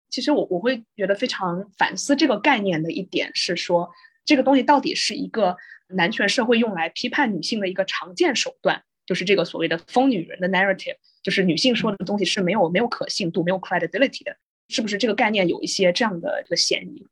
[0.09, 3.89] 其实我我会觉得非常反思这个概念的一点是说，
[4.25, 5.55] 这个东西到底是一个
[5.87, 14.35] 男权社会用来批判女性的一个常见手段，就是这个所谓的疯女人的 narrative，就是女性说的东西是没有没有可信度、没有 credibility 的。
[14.71, 17.05] 是不是这个概念有一些这样的这个嫌疑？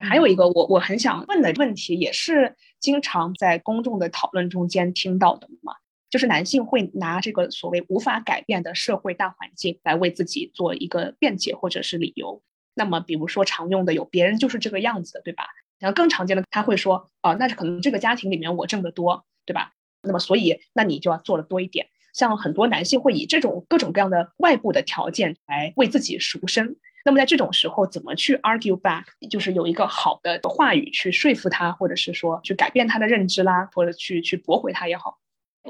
[0.00, 5.74] 还有一个我我很想问的问题，也是经常在公众的讨论中间听到的嘛，
[6.10, 12.42] 就是男性会拿这个所谓无法改变的社会大环境来为自己做一个辩解或者是理由。
[12.74, 15.46] 那么，比如说常用的有别人就是这个样子的，对吧？
[15.78, 19.72] 然后更常见的他会说，啊，那是可能这个家庭里面我挣得多，对吧？
[20.02, 21.86] 那么所以那你就要做的多一点。
[22.12, 26.76] 像很多男性会以这种各种各样的外部的条件来为自己赎身。
[27.04, 35.18] 那么在这种时候，怎么去 argue back，就是有一个好的话语去说服他，或者是说去改变他的认知啦，或者去去驳回他也好。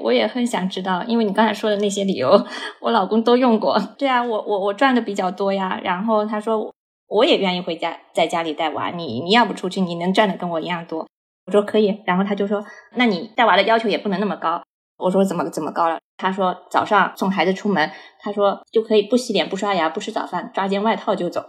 [0.01, 2.45] 我也很想知道，因为你刚才说的那些理由，
[2.81, 3.79] 我老公都用过。
[3.97, 5.79] 对啊，我我我赚的比较多呀。
[5.83, 6.73] 然后他说，
[7.07, 8.89] 我也愿意回家在家里带娃。
[8.91, 11.07] 你你要不出去，你能赚的跟我一样多。
[11.45, 12.65] 我说可以，然后他就说，
[12.95, 14.61] 那你带娃的要求也不能那么高。
[14.97, 15.99] 我说怎么怎么高了？
[16.17, 21.43] 他说早上送孩子出门，他说就可以不洗脸、不刷牙、不吃早饭，抓件外套就走。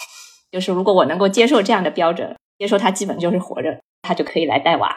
[0.52, 4.96] 就是如果我能够接受这样的标准，接受他基本就是活着，他就可以来带娃。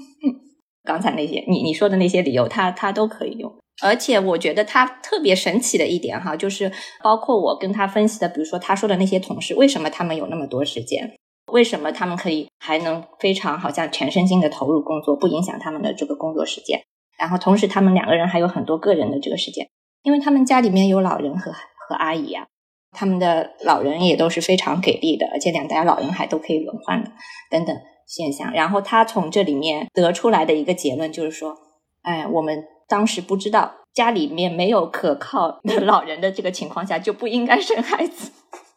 [0.84, 3.52] 刚才那些你你说的那些理由，他他都可以用。
[3.82, 6.70] 而且我觉得他特别神奇的一点哈，就是
[7.02, 11.14] 包括我跟他分析的，比如说他说的那些同事，为什么他们有那么多时间？
[11.52, 16.82] 为什么他们可以还能非常好像全身心的投入工作，不影响他们的这个工作时间？
[17.18, 19.68] 然后同时他们两个人还有很多个人的这个时间，
[20.02, 22.46] 因为他们家里面有老人和和阿姨啊，
[22.92, 27.10] 他们的老人也都是非常给力的，而且两代老人还都可以轮换的
[27.50, 28.52] 等等现象。
[28.52, 31.56] 然后他从这里面得出来的一个结论就是说，
[32.02, 32.64] 哎，我们。
[32.88, 38.30] 当时不知道家里面没有可靠的老人的这个情况下，就不应该生孩子。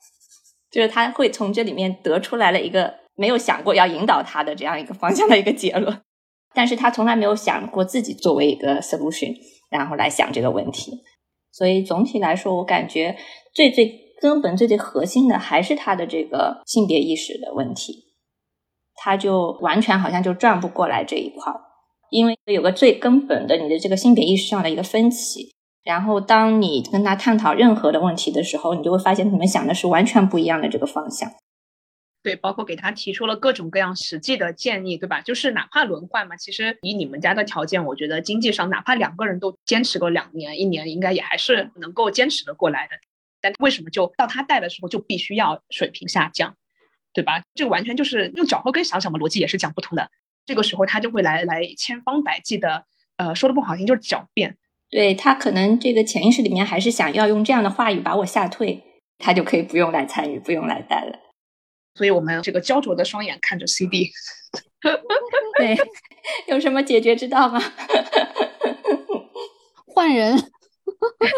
[0.71, 6.01] 就是他会从这里面得出来了一个没有想过要引导他的这样一个方向的一个结论，
[6.53, 9.35] 但是他从来没有想过自己作为一个 solution，
[9.69, 11.01] 然后来想这个问题。
[11.51, 13.15] 所以总体来说，我感觉
[13.53, 18.13] 最最根本、最最核心的还是他的这个性别意识的问题，
[18.95, 21.61] 他就完全好像就转不过来这一块儿。
[22.11, 31.29] 因为有个最根本的你的这个性别意识上的一个分歧，然后当你跟他探讨任何的问题的时候，你就会发现你们想的是完全不一样的这个方向。
[32.21, 35.21] 对，包括给他提出了各种各样实际的建议，对吧？
[35.21, 42.95] 就是哪怕轮换嘛，其实以你们家的条件，我觉得经济上哪怕两个人都坚持个两年、一年，应该也还是能够坚持的过来的。
[43.41, 46.57] 但为什么就到他带的时候就必须要水平下降，
[47.13, 47.41] 对吧？
[47.55, 50.11] 这完全就是用脚后跟想想嘛，逻辑也是讲不通的。
[50.45, 52.83] 这个时候他就会来来千方百计的，
[53.15, 54.57] 呃，说的不好听就是狡辩。
[54.89, 58.83] 对他可能这个潜意识里面还是想要用这样的话语把我吓退，
[59.17, 61.17] 他就可以不用来参与，不用来带了。
[61.99, 64.09] 所以我们这个焦灼的双眼看着 CD，
[65.57, 65.77] 对，
[66.47, 67.61] 有什么解决之道吗？
[69.93, 70.37] 换人。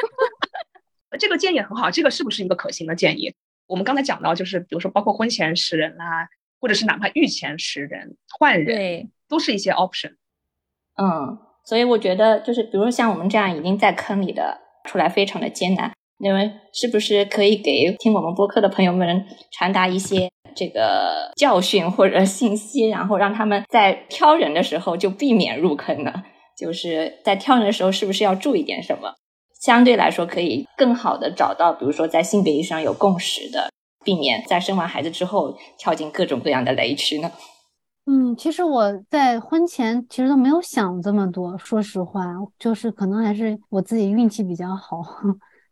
[1.19, 3.33] 这个建议很好，这个是不是一个可行的建议？
[3.65, 6.29] 我们刚才讲到，就是比如说包括婚前识人啦。
[6.63, 10.11] 或者是哪怕御前识人换人，对，都是一些 option。
[10.95, 15.91] 嗯，所以我觉得就是，比如说像我们这样已经在坑里的，出来非常的艰难。
[16.19, 26.13] 你们是不是可以给听我们播客的朋友们传达一些这个教训或者信息，然后让他们在挑人的时候就避免入坑呢？
[26.57, 29.13] 就是在挑人的时候，是不是要注意点什么？
[29.61, 33.69] 相对来说，可以更好的找到，比如说在性别意识上有共识的。
[34.03, 37.31] 避免在生完孩子之后跳进各种各样的雷区呢？
[38.07, 42.25] 嗯，其实我在婚前其实都没有想这么多，说实话，
[42.57, 45.03] 就是可能还是我自己运气比较好。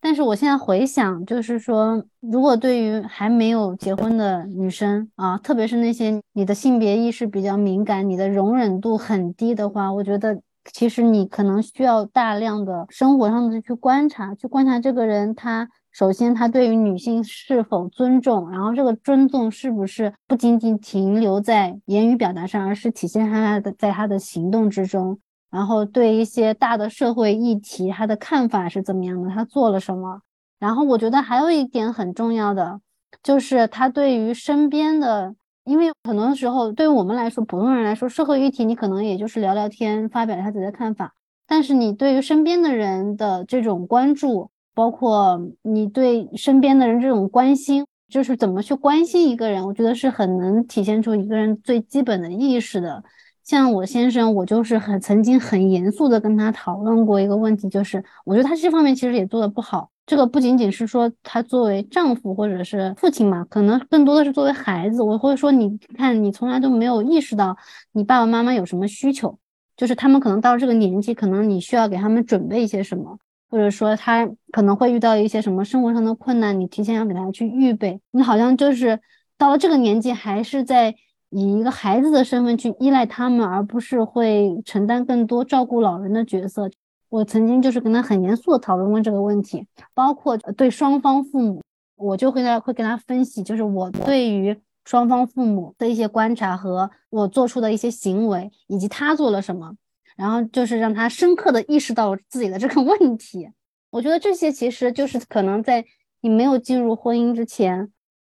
[0.02, 10.42] 但是我现在回想，就是说，如果对于还没有结婚的女生啊，特别是那些你的性别意识比较敏感、你的容忍度很低的话，我觉得
[10.72, 15.70] 其实你可能需要大量的生活上的去观察，去观察这个人他。
[15.92, 25.20] 首先，他对于女性是否尊重，然后这个尊重是不是不仅仅停留在言语表达上，而是体现他的在他的行动之中。
[25.50, 30.22] 然后对一些大的社会议题，他的看法是怎么样的，他做了什么。
[30.60, 32.82] 然后我觉得还有一点很重要的，
[33.24, 41.14] 就是他对于身边的，因为很多时候对于我们来说，普通人来说，社会议题你可能也就是聊聊天，发表一下自己的看法，
[41.48, 44.52] 但是你对于身边的人的这种关注。
[44.76, 53.04] 包括你对身边的人这种关心，就是怎么去关心一个人，我觉得是很能体现出一个人最基本的意识的。
[53.50, 59.90] 像我先生，我就是很曾经很严肃的跟他讨论过一个问题，就是我觉得他这方面其实也做的不好。
[60.06, 65.02] 这个不仅仅是说他作为丈夫或者是父亲嘛，可能更多的是作为孩子。
[65.02, 67.58] 我会说，你看你从来都没有意识到
[67.94, 69.40] 你爸爸妈妈有什么需求，
[69.76, 73.18] 就是他们可能到了这个年纪，可能你需要给他们准备一些什么。
[73.50, 78.00] 或者说他可能会遇到一些什么生活上的困难，你提前要给他去预备。
[78.12, 79.00] 你好像就是
[79.40, 80.94] 到了这个年纪，还是在
[81.30, 86.70] 以一个孩子的身份去依赖他们，而不是会承担更多照顾老人的角色。
[87.10, 91.62] 我曾经就是跟他很严肃的讨论过这个问题，包括对双方父母，
[91.96, 99.74] 我就会在会跟他分析，就是我对于双方父母的一些观察和我做出的一些行为，以及他做了什么。
[100.16, 103.50] 然后就是让他深刻的意识到自己的这个问题。
[103.90, 105.86] 我觉得这些其实就是可能在
[106.22, 107.90] 你没有进入婚姻之前，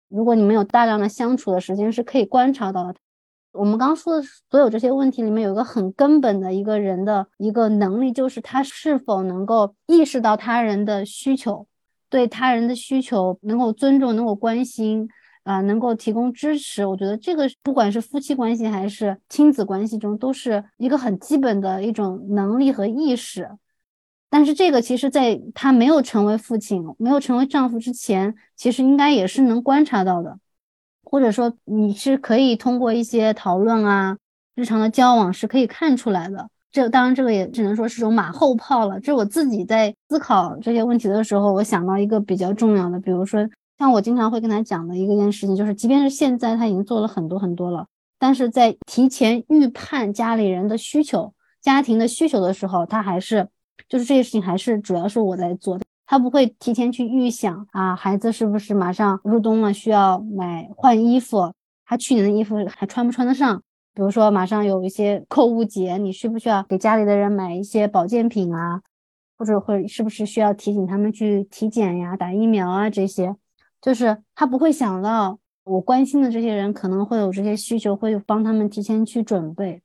[0.08, 2.94] 如果你们有大量的相处的时间，是可以观察到的。
[3.52, 11.66] 我们刚刚说的所有这些问题里面，有一个很根本的一个人的一个能力，就是他是否能够意识到他人的需求，
[12.10, 15.08] 对他人的需求能够尊重，能够关心，
[15.44, 23.48] 啊，能够提供支持，我觉得这个不管是夫妻关系还是亲子关系中，都是一个很基本的一种能力和意识。
[24.34, 30.36] 但是这个其实，在他没有成为父亲、没有成为丈夫之前，其实应该也是能观察到的，
[31.04, 34.18] 或者说你是可以通过一些讨论啊、
[34.56, 36.48] 日常的交往是可以看出来的。
[36.72, 38.98] 这当然，这个也只能说是种马后炮了。
[38.98, 47.86] 这我自己在思考这些问题的时候，我想到一个比较重要的，比如说像我经常会跟他讲的一个件事情，就是即便是现在他已经做了很多很多了，
[48.18, 51.32] 但是在提前预判家里人的需求、
[51.62, 53.46] 家庭的需求的时候，他还是
[53.88, 55.84] 就是这些事情还是主要是我在做的。
[56.06, 61.52] 他不会提前去预想啊，孩子是不是马上入冬了，需要买换衣服，
[61.86, 63.62] 他去年的衣服还穿不穿得上？
[63.94, 68.82] 比如说，马上有一些购物节，你需不需要给家里的人买一些保健品啊？
[69.38, 72.90] 或者会是不是需要提醒他们去体检呀、打疫苗啊？
[72.90, 73.34] 这些
[73.80, 79.80] 就是他不会想到我关心的这些人可能会有这些需求，会帮他们提前去准备。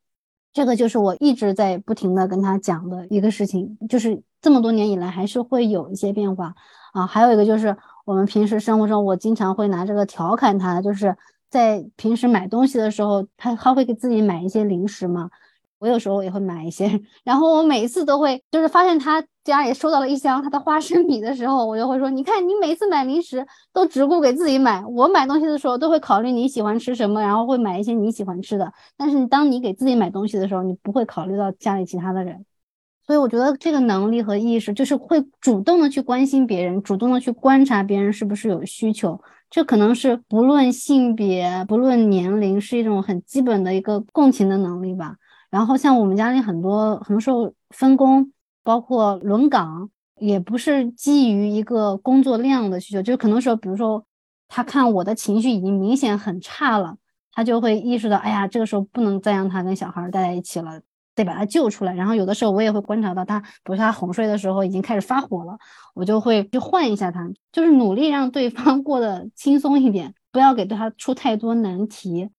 [0.54, 6.54] 这个就是我一直在不停的跟他讲的一个事情，就是这么多年以来还是会有一些变化
[6.93, 7.06] 啊。
[7.06, 7.76] 还有一个就是
[8.06, 11.16] 我们平时生活中，我经常会拿这个调侃他，就是。
[11.52, 15.32] 在平时买东西的时候，他他会给自己买一些零食嘛？
[15.80, 16.88] 我有时候也会买一些，
[17.24, 28.72] 然后我每次都会，就是发现他家里收到了一箱他的花生米的时候，我就会说：你看，你每次买零食都只顾给自己买，我买东西的时候都会考虑你喜欢吃什么，然后会买一些你喜欢吃的。
[28.98, 32.46] 但是当你给自己买东西的时候，你不会考虑到家里其他的人。
[33.08, 39.20] 所以我觉得这个能力和意识，就是会主动的去关心别人，主动的去观察别人是不是有需求。
[39.50, 45.16] 这可能是不论性别、不论年龄，是一种很基本的一个共情的能力吧。
[45.50, 48.32] 然后像我们家里很多很多时候分工，
[48.64, 49.89] 包括轮岗，
[50.20, 54.06] 也不是基于一个工作量的需求，就可能说，比如说
[54.47, 56.97] 他看我的情绪已经明显很差了，
[57.32, 60.82] 他就会意识到，哎呀，这个时候不能再让他跟小孩待在一起了。
[61.16, 65.58] 得把他救出来，然后有的时候我也会观察到他，比如他哄睡的时候已经开始发火了，
[65.93, 72.30] 我就会去换一下他，就是努力让对方过得轻松一点，不要给对他出太多难题，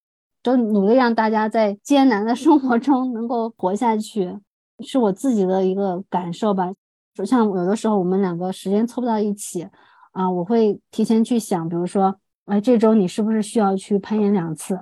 [0.43, 4.37] 就努力让大家在艰难的生活中能够活下去，
[4.79, 6.71] 是我自己的一个感受吧。
[7.13, 9.67] 就像有的时候我们两个时间凑不到一起
[10.13, 12.15] 啊，我会提前去想，比如说，
[12.45, 14.79] 哎，这周你是不是需要去攀岩两次？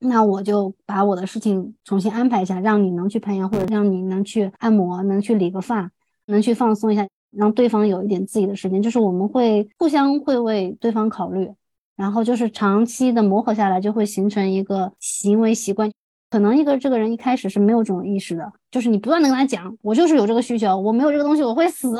[0.00, 5.90] 那我就把我的事情重新安排一下，让你能去攀岩，或者让你能去按摩，能去理个发，
[6.26, 8.80] 能去放松一下，让对方有一点自己的时间。
[8.80, 11.50] 就是我们会互相会为对方考虑，
[11.98, 15.90] 然后就是长期的磨合下来，就会形成一个行为习惯。
[16.30, 21.98] 可能一个这个人一开始是没有这种意识的，就是你不断的跟他讲，我就是有这个需求，我没有这个东西我会死。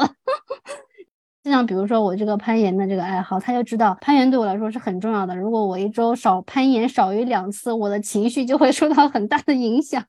[1.42, 5.34] 就像比如说我这个攀岩的这个爱好，他就知道攀岩对我来说是很重要的。
[5.34, 10.04] 如果我一周少攀岩少于两次，我的情绪就会受到很大的影响，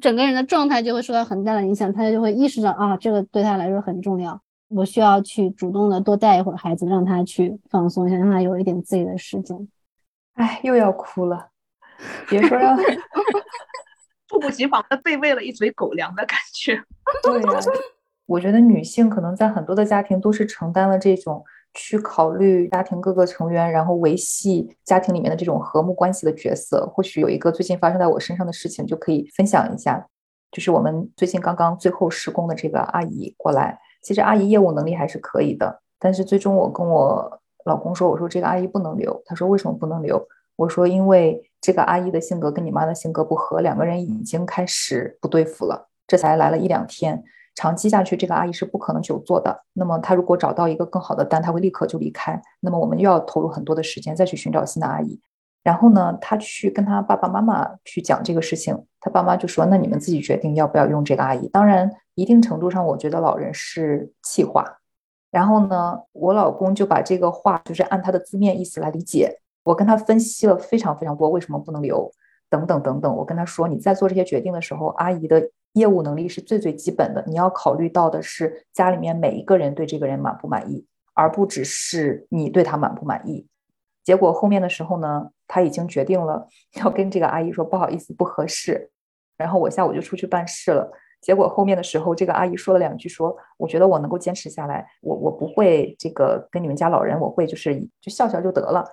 [0.00, 1.92] 整个人的状态就会受到很大的影响。
[1.92, 9.68] 他就会意识到啊，这个对他来说很重要，我需要去主动的多带一会儿孩子，让他去放松一下，让他有一点自己的时间。
[10.34, 11.48] 哎，又要哭了，
[12.28, 12.76] 别说让
[14.26, 16.82] 猝不及防的被喂了一嘴狗粮的感觉。
[17.22, 17.60] 对呀。
[18.26, 21.44] 我觉得女性可能在很多的家庭都是承担了这种
[21.74, 26.86] 去考虑家庭各个成员，然后维系家庭里面的这种和睦关系的角色。
[26.86, 30.06] 或许有一个最近发生在我身上的事情就可以分享一下，
[30.50, 40.24] 就是我们最近刚刚最后施工的这个阿姨过来，其实阿姨业务能力还是可以的，但是最终我跟我老公说，我说这个阿姨不能留，他说为什么不能留？
[40.56, 47.24] 我说因为这个阿姨的性格跟你妈的性格不合，两个人已经开始不对付了，这才来了一两天。
[47.56, 49.62] 长期下去，这个阿姨是不可能久坐的。
[49.74, 52.40] 那么，她如果找到一个更好的单，她会立刻就离开。
[52.58, 55.20] 那么，我们又要投入很多的时间再去寻找新的阿姨。
[55.62, 64.78] 然后呢，她去跟她爸爸妈妈去讲这个事情，她爸妈就说：“那你们自己决定要不要用这个阿姨。”当然，一定程度上，我觉得老人是气话。
[65.30, 69.40] 然后呢，我老公就把这个话就是按他的字面意思来理解。
[69.62, 72.10] 我跟他分析了非常非常多，为什么不能留，
[72.48, 73.16] 等等等等。
[73.16, 83.48] 我跟他说：“你在做这些决定的时候，阿姨的。”业务能力是最最基本的，你要考虑到的是家里面每一个人对这个人满不满意，而不只是你对他满不满意。
[84.04, 88.88] 结果后面的时候呢，他已经决定了要跟这个阿姨说不好意思不合适，
[89.36, 90.92] 然后我下午就出去办事了。
[91.24, 98.84] 结果后面的时候，这个阿姨说了两句，说我觉得我能够坚持下来，我我不会这个跟你们家老人，我会就是就笑笑就得了。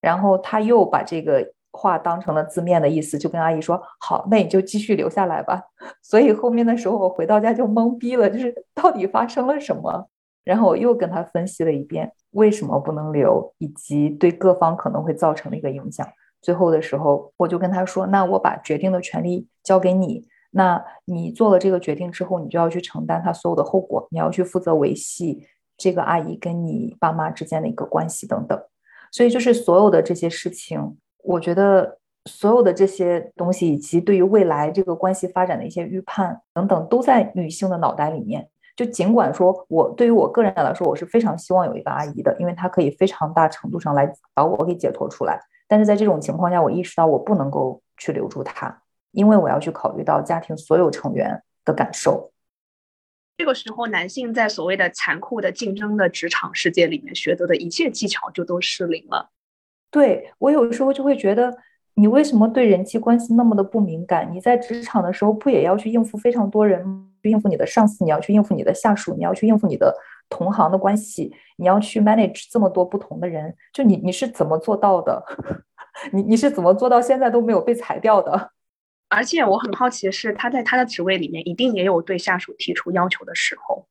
[0.00, 1.54] 然后他又把这个。
[1.70, 5.62] 话当成了字面的意思，就跟阿姨说：“好，那你就继续留下来吧。
[6.02, 10.08] ”所以后面的时候，我回到家就懵逼了，就是到底发生了什么？
[10.42, 16.04] 然后我又跟他分析了一遍，为什么不能留，以及对各方可能会造成的一个影响。
[16.40, 25.46] 最后的时候，我就跟他说：“那我把决定的权利交给你，那你做了这个决定之后，你就要去承担他所有的后果，你要去负责维系
[25.76, 28.58] 这个阿姨跟你爸妈之间的一个关系等等。
[29.12, 38.48] 所以，就是所有的这些事情，我觉得所有的这些东西，以及对于未来这个关系发展的一些预判等等，都在女性的脑袋里面。
[38.76, 48.82] 就尽管说我对于我个人来说，我是非常希望有一个阿姨的，因为她可以非常大程度上来把我给解脱出来。”但是在这种情况下，我意识到我不能够去留住她，
[49.12, 52.32] 因为我要去考虑到家庭所有成员的感受。
[53.36, 59.30] 这个时候，男性在所谓的残酷的竞争的职场世界里面学得的一切技巧就都失灵了。
[59.90, 61.56] 对我有时候就会觉得，
[61.94, 64.28] 你为什么对人际关系那么的不敏感？
[64.32, 66.84] 你在职场的时候不也要去应付非常多人，
[67.22, 69.96] 去应付你的上司，你要去应付你的下属，你要去应付你的
[70.28, 75.24] 同行的关系，你要去 manage 这么多不同的人，就你你是怎么做到的？
[76.12, 78.50] 你你是怎么做到现在都没有被裁掉的？
[79.08, 83.86] 而且我很好奇的是，他在他的职位里面一定也有对下属提出要求的时候，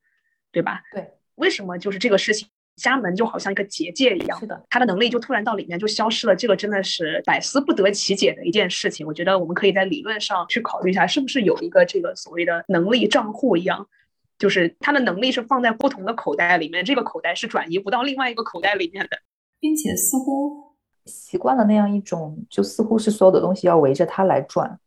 [0.51, 0.81] 对吧？
[0.91, 4.39] 对，为什么就是这个事情家门就好像一个结界一样？
[4.39, 9.07] 是的，他的能力就突然到里面就消失了，这个真的是百思不得其解的一件事情。
[9.07, 13.87] 我觉得我们可以在理论上去考虑一下，是不是有一个这个所谓的能力账户一样，
[14.37, 19.17] 就是他的能力是放在不同的口袋里面，这个口袋是转移不到另外一个口袋里面的，
[19.59, 20.67] 并且似乎。
[21.05, 24.77] 习惯了那样一种，就似乎是所有的东西要围着他来转。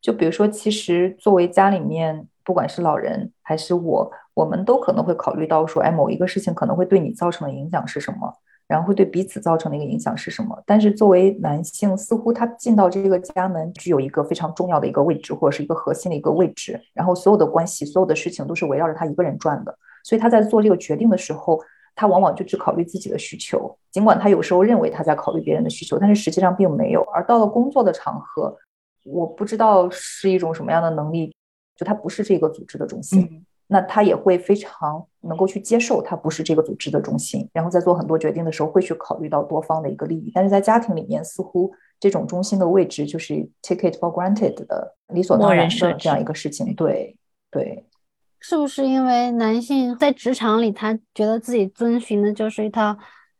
[0.00, 8.32] 就比如说，其实作为家里面，不管是老人还是我，我们都可能会考虑到说，哎，某一个事情可能会对你造成的影响是什么，
[8.68, 10.56] 然后会对彼此造成的一个影响是什么。
[10.64, 19.76] 但是作为男性，似乎他进到这个家门，具有一个非常重要的一个位置，或者是一个核心的一个位置，然后所有的关系、所有的事情都是围绕着他一个人转的。
[20.04, 21.60] 所以他在做这个决定的时候。
[21.98, 27.00] 他往往就只考虑自己的需求，尽管他有时候认为他在考虑别人的需求，但是实际上并没有。
[27.04, 28.54] 而到了工作的场合，
[29.06, 31.34] 我不知道是一种什么样的能力，
[31.76, 40.30] 就他不是这个组织的中心，那他也会非常能够去接受他不是这个组织的中心，然后在做很多决定的时候会去考虑到多方的一个利益。
[40.34, 46.74] 但是在家庭里面，似乎这种中心的位置就是 take it for granted 的理所当然的这样一个事情。
[46.74, 47.16] 对，
[47.50, 47.84] 对。
[48.38, 52.96] 是不是因为男性在职场里，他觉得自己遵循的就是一套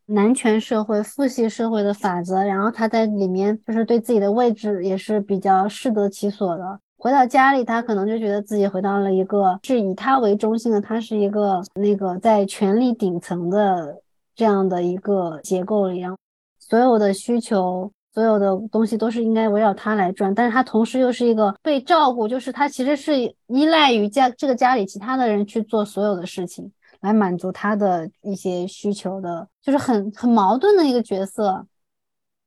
[0.07, 6.80] 男权社会、父系社会的法则，然后他在里面就是对自己的位置也是比较适得其所的。
[6.96, 14.00] 回到家里，他可能就觉得自己回到了一个是以他为中心的，他是一个那个在权力顶层的
[14.34, 16.16] 这样的一个结构里，然后
[16.59, 17.90] 所有的需求。
[18.14, 23.14] 所有的东西都是应该围绕他来转，但是他同时又是一个被照顾，就是他其实是
[23.48, 26.72] 依赖于家这个家里其他的人去做所有的事情，
[27.07, 31.64] 来满足他的一些需求的，就是很很矛盾的一个角色。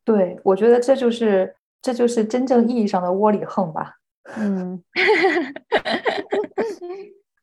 [0.04, 3.96] 对，我觉得这就是这就是真正意义上的窝里横吧。
[4.36, 4.84] 嗯。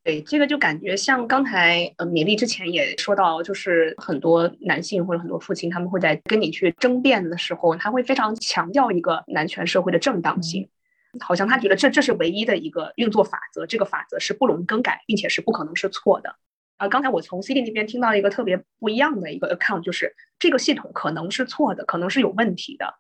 [0.05, 10.69] 对，这个就感觉像刚才呃米粒之前也说到，就是很多男性或者很多父亲，他们会在跟你去争辩的时候，他会非常强调一个男权社会的正当性，
[11.19, 16.37] 好像他觉得这这是唯一的一个运作法则，这个法则是不容更改，并且是不可能是错的。
[16.77, 22.95] 啊，刚才我从 C D 那边听到一个特别不一样的一个 account，就是这个系统可能是错的，可能是有问题的，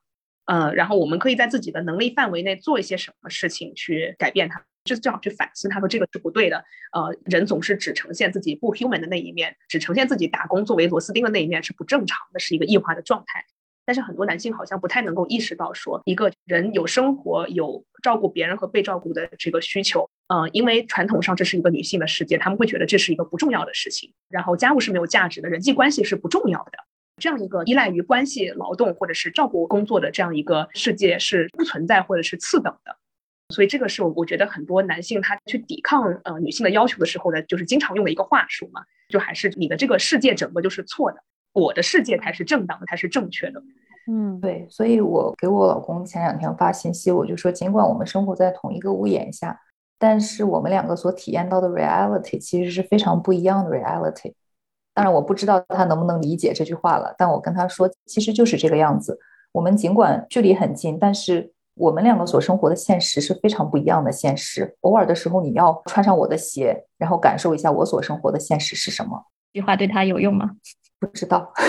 [0.46, 4.64] 呃，然后我们可以在自己的能力范围内做一些什么事情去改变它。
[4.84, 6.64] 就正好去反思，他说这个是不对的。
[6.92, 13.44] 呃，人总是只呈现自己不 human 的那一面，只呈现自己打工作为螺丝钉的那一面是不正常的，是一个异化的状态。
[13.86, 20.06] 但是很多男性好像不太能够意识到，说一个人有生活、有照顾别人和被照顾的这个需求。
[20.26, 24.12] 嗯，因为传统上这是一个女性的世界，他们会觉得这是一个不重要的事情。
[24.28, 26.72] 然后家务是没有价值的，人际关系是不重要的。
[27.22, 32.96] 这样一个依赖于关系、劳动或者是照顾工作的这样一个世界是不存在或者是次等的。
[33.54, 41.22] 所以这个是我我觉得很多男性他去抵抗呃女性的要求的时候呢，就是经常用的一个话术嘛，就还是你的这个世界整个就是错的，
[41.60, 43.62] 我的世界才是正当的，才是正确的。
[44.10, 44.66] 嗯，对。
[44.70, 49.58] 所以我给我老公前两天发信息，我就说，尽管我们生活在同一个屋檐下，
[49.98, 54.34] 但是我们两个所体验到的 reality 其实是非常不一样的 reality。
[54.94, 59.18] 当然我不知道他能不能理解这句话了，但我跟他说，其实就是这个样子。
[59.52, 61.52] 我们尽管距离很近，但是。
[61.78, 64.74] 我们两个所生活的现实是非常不一样的现实。
[64.80, 69.22] 偶尔的时候，你要穿上我的鞋，然后感受一下我所生活的现实是什么。
[69.52, 70.52] 这句话对他有用吗？
[70.98, 71.52] 不知道。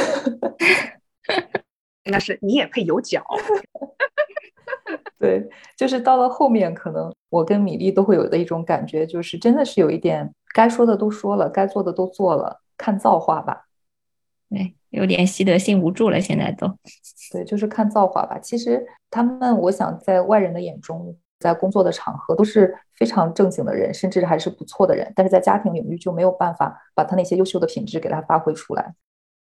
[2.06, 3.26] 应该是你也配有脚。
[5.20, 5.46] 对，
[5.76, 13.66] 就是到了后面，可能我跟米粒都会有的一种感觉，就是真的是有一点该说的都说了，该做的都做了，看造化吧。
[14.50, 16.68] 对，有点习得性无助了，现在都。
[17.34, 18.40] 对，就是看造化吧。
[18.40, 25.12] 其实他们，我想在外人的眼中，在工作的场合都是非常正经的人，甚至还是不错的人。
[25.16, 28.94] 但是在家庭领域就没有办法把他那些优秀的品质给他发挥出来。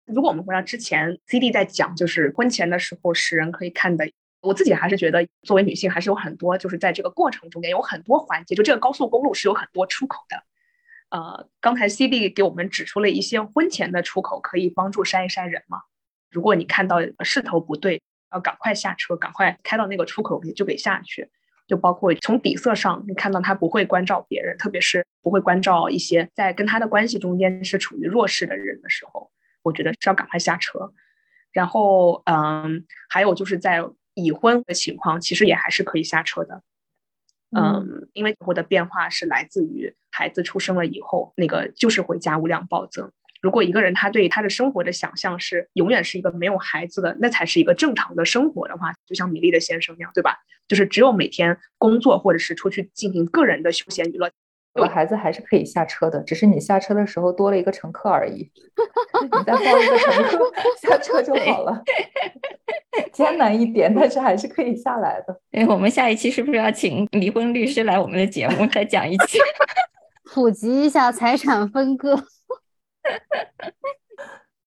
[0.06, 4.10] 如果我们回到之前，CD 在讲就是婚前的时候，使人可以看的。
[4.42, 10.44] 我自己还是觉得，作为女性，还是有很多就是在这个过程中间有很多环节，就这个高速公路是有很多出口的。
[11.10, 15.84] 呃，刚才 CD 给我们指出了一些婚前的出口，可以帮助筛一筛人嘛。
[16.30, 18.02] 如果你看到势头不对，
[18.34, 21.30] 要赶快下车，赶快开到那个出口里就给下去。
[21.66, 29.32] 就包括从底色上，你看到他不会关照别人，特别是不会关照一些在跟他的关系中间是处于弱势的人的时候，
[29.64, 30.94] 我觉得是要赶快下车。
[31.52, 33.84] 然后，嗯，还有就是在。
[34.16, 36.62] 已婚的情况其实也还是可以下车的，
[37.50, 43.12] 嗯，因为以后的变化是来自于孩子出生了以后，那个就是会家务量暴增。
[43.42, 50.38] 如果一个人他对他的生活的想象是永远是一个没有孩子的，那才是一个正常的生活的话，就像米粒的先生那样，对吧？
[50.68, 54.30] 就是只有每天工作或者是出去进行个人的休闲娱乐。
[54.76, 58.52] 有孩子还是可以下车的，只是你下车的时候多了一个乘客而已。
[59.22, 60.52] 你再换一个乘客
[60.82, 61.84] 下车就好了，
[63.14, 65.40] 艰难一点，但是还是可以下来的。
[65.52, 69.38] 哎，我们下一期是不是要请离婚律师来我们的节目再讲一期，
[70.34, 72.20] 普及一下财产分割？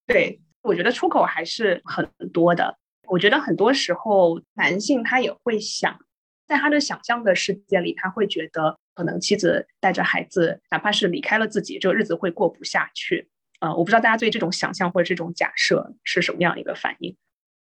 [0.07, 2.77] 对，我觉得出口还是很多的。
[3.09, 5.99] 我觉得很多时候男性他也会想，
[6.47, 8.79] 在他的想象的世界里，他会觉得。
[8.97, 13.29] 可能妻子带着孩子，哪怕是离开了自己，这个日子会过不下去。
[13.61, 17.15] 呃，我不知道大家对这种想象或者这种假设是什么样一个反应。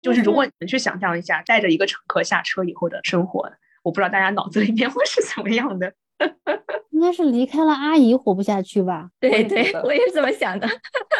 [0.01, 3.49] 就是如果你们去想象一下，带着一个乘客下车以后的生活，
[3.81, 5.93] 我不知道大家脑子里面会是怎么样的。
[6.91, 9.09] 应该是离开了阿姨活不下去吧？
[9.19, 10.67] 对对，我也是这么想的。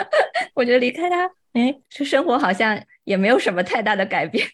[0.54, 4.46] 我觉得离开他，哎，这生活好像也没有什么太大的改变，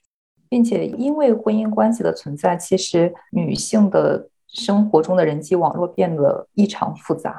[0.50, 4.30] 并且因为婚姻关系的存在，其实女性的。
[4.58, 7.38] 生活中的人际网络变得异常复杂，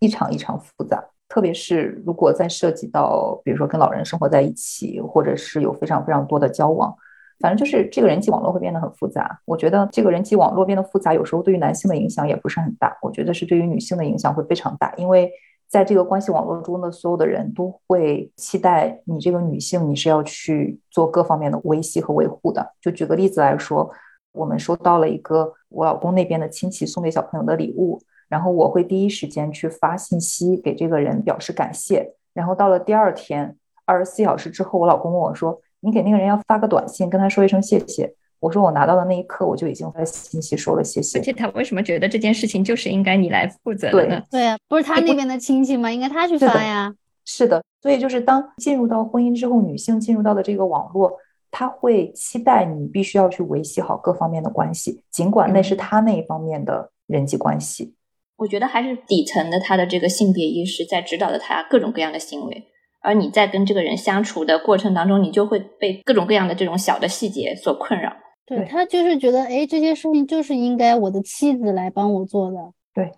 [0.00, 1.02] 异常异常复杂。
[1.28, 6.92] 特别是如果再涉及到，比如说跟老人生活在一起，或者是有非常非常多的交往，
[7.38, 9.40] 反正就是这个人际网络会变得很复杂。
[9.44, 12.98] 我觉得这个人际网络变得复杂，有时候对于男性的影响也不是很大。
[13.00, 15.30] 我觉得是对于女性的影响会非常大，因为
[15.68, 22.74] 在这个关系网络中的所有的人都会期待你这个女性，你是要去做各方面的维系和维护的。
[22.80, 23.88] 就举个例子来说。
[24.32, 32.14] 我们收到了一个我老公那边的亲戚送给小朋友的礼物，然后我会第一时间去发信息给这个人表示感谢。
[32.32, 44.22] 然后到了第二天二十四小时之后，我老公问我说：“你给那个人要发个短信，跟他说一声谢谢。”我说：“我拿到的那一刻，我就已经发信息说了谢谢。”而且他为什么觉得这件事情就是应该你来负责的呢？
[44.30, 45.90] 对呀，不是他那边的亲戚吗？
[45.90, 46.94] 应该他去发呀。
[47.24, 51.12] 是的，所以就是当进入到婚姻之后，女性进入到的这个网络。
[51.50, 57.94] 他会期待你必须要去维系好各方面的关系，尽管那是他那一方面的人际关系。
[58.36, 62.64] 我觉得还是底层的他的这个性别意识在指导着他各种各样的行为，
[63.02, 68.12] 而你在跟这个人相处的过程当中，你就会被各种各样的这种小的细节所困扰。
[68.46, 72.56] 对他就是觉得，哎，这些事情就是应该我的妻子来帮我做的。
[72.94, 73.12] 对，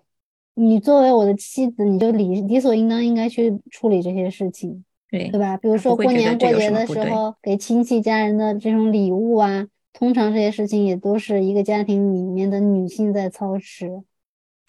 [0.55, 4.83] 你作为我的妻子，你就理理所应当应该去处理这些事情。
[5.13, 5.55] 对对吧？
[5.57, 14.01] 比如说过年过节的时候给亲戚家人的这种礼物啊，通常这些事情也都是一个家庭里面的女性在操持。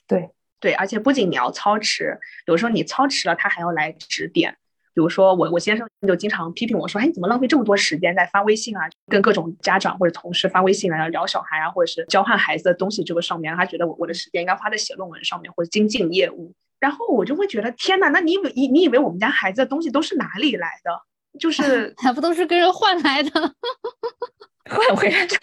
[0.06, 0.28] 对
[0.60, 4.54] 对，而且不仅你要操持，有时候你操持了，他还要来指点。
[4.92, 8.82] 比如说我我先生就经常批评我说：“哎，你怎么浪费这么多时间在发微信啊？
[9.08, 16.52] 跟各种家长或者同事发微信啊，聊小孩啊，或者是交换孩子的东西这个上面，他觉得我我的时间应该花在写论文上面或者精进业务。”
[16.84, 21.00] 然后我就会觉得天哪，那你以为你你以为我们家孩子的东西都是哪里来的？
[21.40, 23.30] 就 是还不都是跟人换来的，
[24.68, 25.34] 换回来的。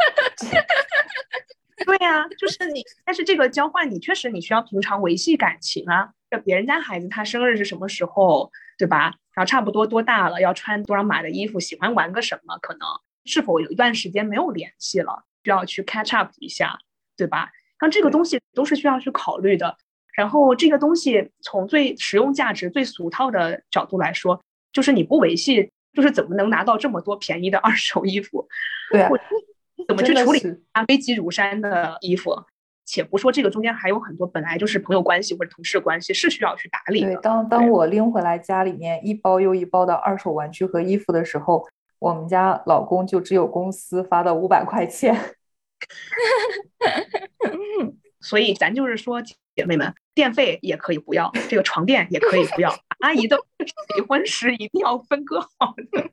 [1.83, 6.11] 对呀，就是你，但是这个交换你确实你需要平常维系感情啊。
[6.29, 9.15] 就别人家孩子他生日是什么时候，对吧？
[9.33, 12.87] 然后差不多多大了，要穿多少码的衣服，喜欢玩个什么，可能
[13.25, 16.77] 是否有一段时间没有联系了，需要去 catch up 一下，
[17.17, 17.49] 对吧？
[17.79, 19.75] 像这个东西都是需要去考虑的。
[20.13, 24.43] 然后这个东西从最实用价值、最俗套的角度来说，
[24.73, 28.45] 就是你不维系，就是怎么能拿到这么多便宜的二手衣服？
[28.91, 29.09] 对啊，
[29.87, 30.41] 怎么去处理
[30.73, 32.35] 啊危机如山的衣服？
[32.83, 37.13] 且不说这个中间还有很多本来就是朋友关系或者同事关系是需要去打理的。
[37.13, 41.65] 对，当当我拎回来家里面一包又一包的二手玩具和衣服的时候，
[41.99, 45.15] 我们家老公就只有公司发的五百块钱。
[48.19, 49.23] 所以咱就是说。
[49.53, 53.37] 姐妹们，电费也可以不要，这个床垫也可以不要，阿姨的
[53.95, 56.09] 离婚时一定要分割好的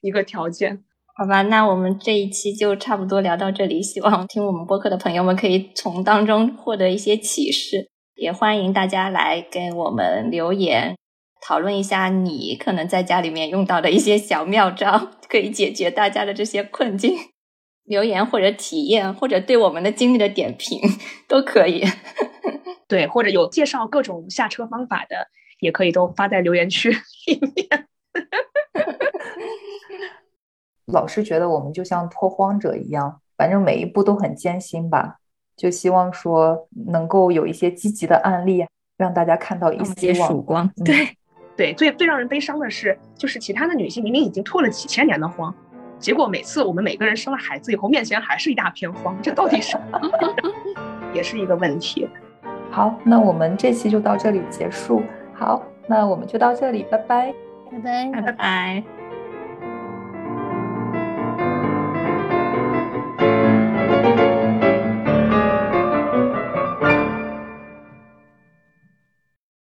[0.00, 0.84] 一个条件。
[1.16, 3.82] 好吧，那我们这一期就差不多聊到这里。
[3.82, 10.96] 希望听我们播客的朋友们可以从当中获得一些启示，也欢迎大家来给我们留言，
[11.42, 17.16] 讨论一下你可能在家里面用到的一些小妙招，可以解决大家的这些困境。
[17.84, 20.80] 留言或者体验，或者对我们的经历的点评
[21.26, 21.84] 都可以。
[22.90, 25.28] 对，或者有介绍各种下车方法的，
[25.60, 27.86] 也可以都发在留言区里面。
[30.92, 35.18] 老是觉得我们就像拓荒者一样，反正每一步都很艰辛吧。
[35.56, 40.68] 就希望说能够有一些积极的案例，让大家看到一些曙光。
[40.84, 41.16] 对，
[41.56, 45.54] 对，最最让人悲伤的是，就是其他的女性明明已经拓了几千年的荒，
[46.00, 49.78] 结果每次我们每个人生了孩子以后，面前还是一大片荒，这到底是？
[51.14, 52.08] 也是一个问题。
[52.70, 55.02] 好，那我们这期就到这里结束。
[55.34, 57.34] 好，那我们就到这里，拜拜，
[57.70, 58.99] 拜拜，拜拜。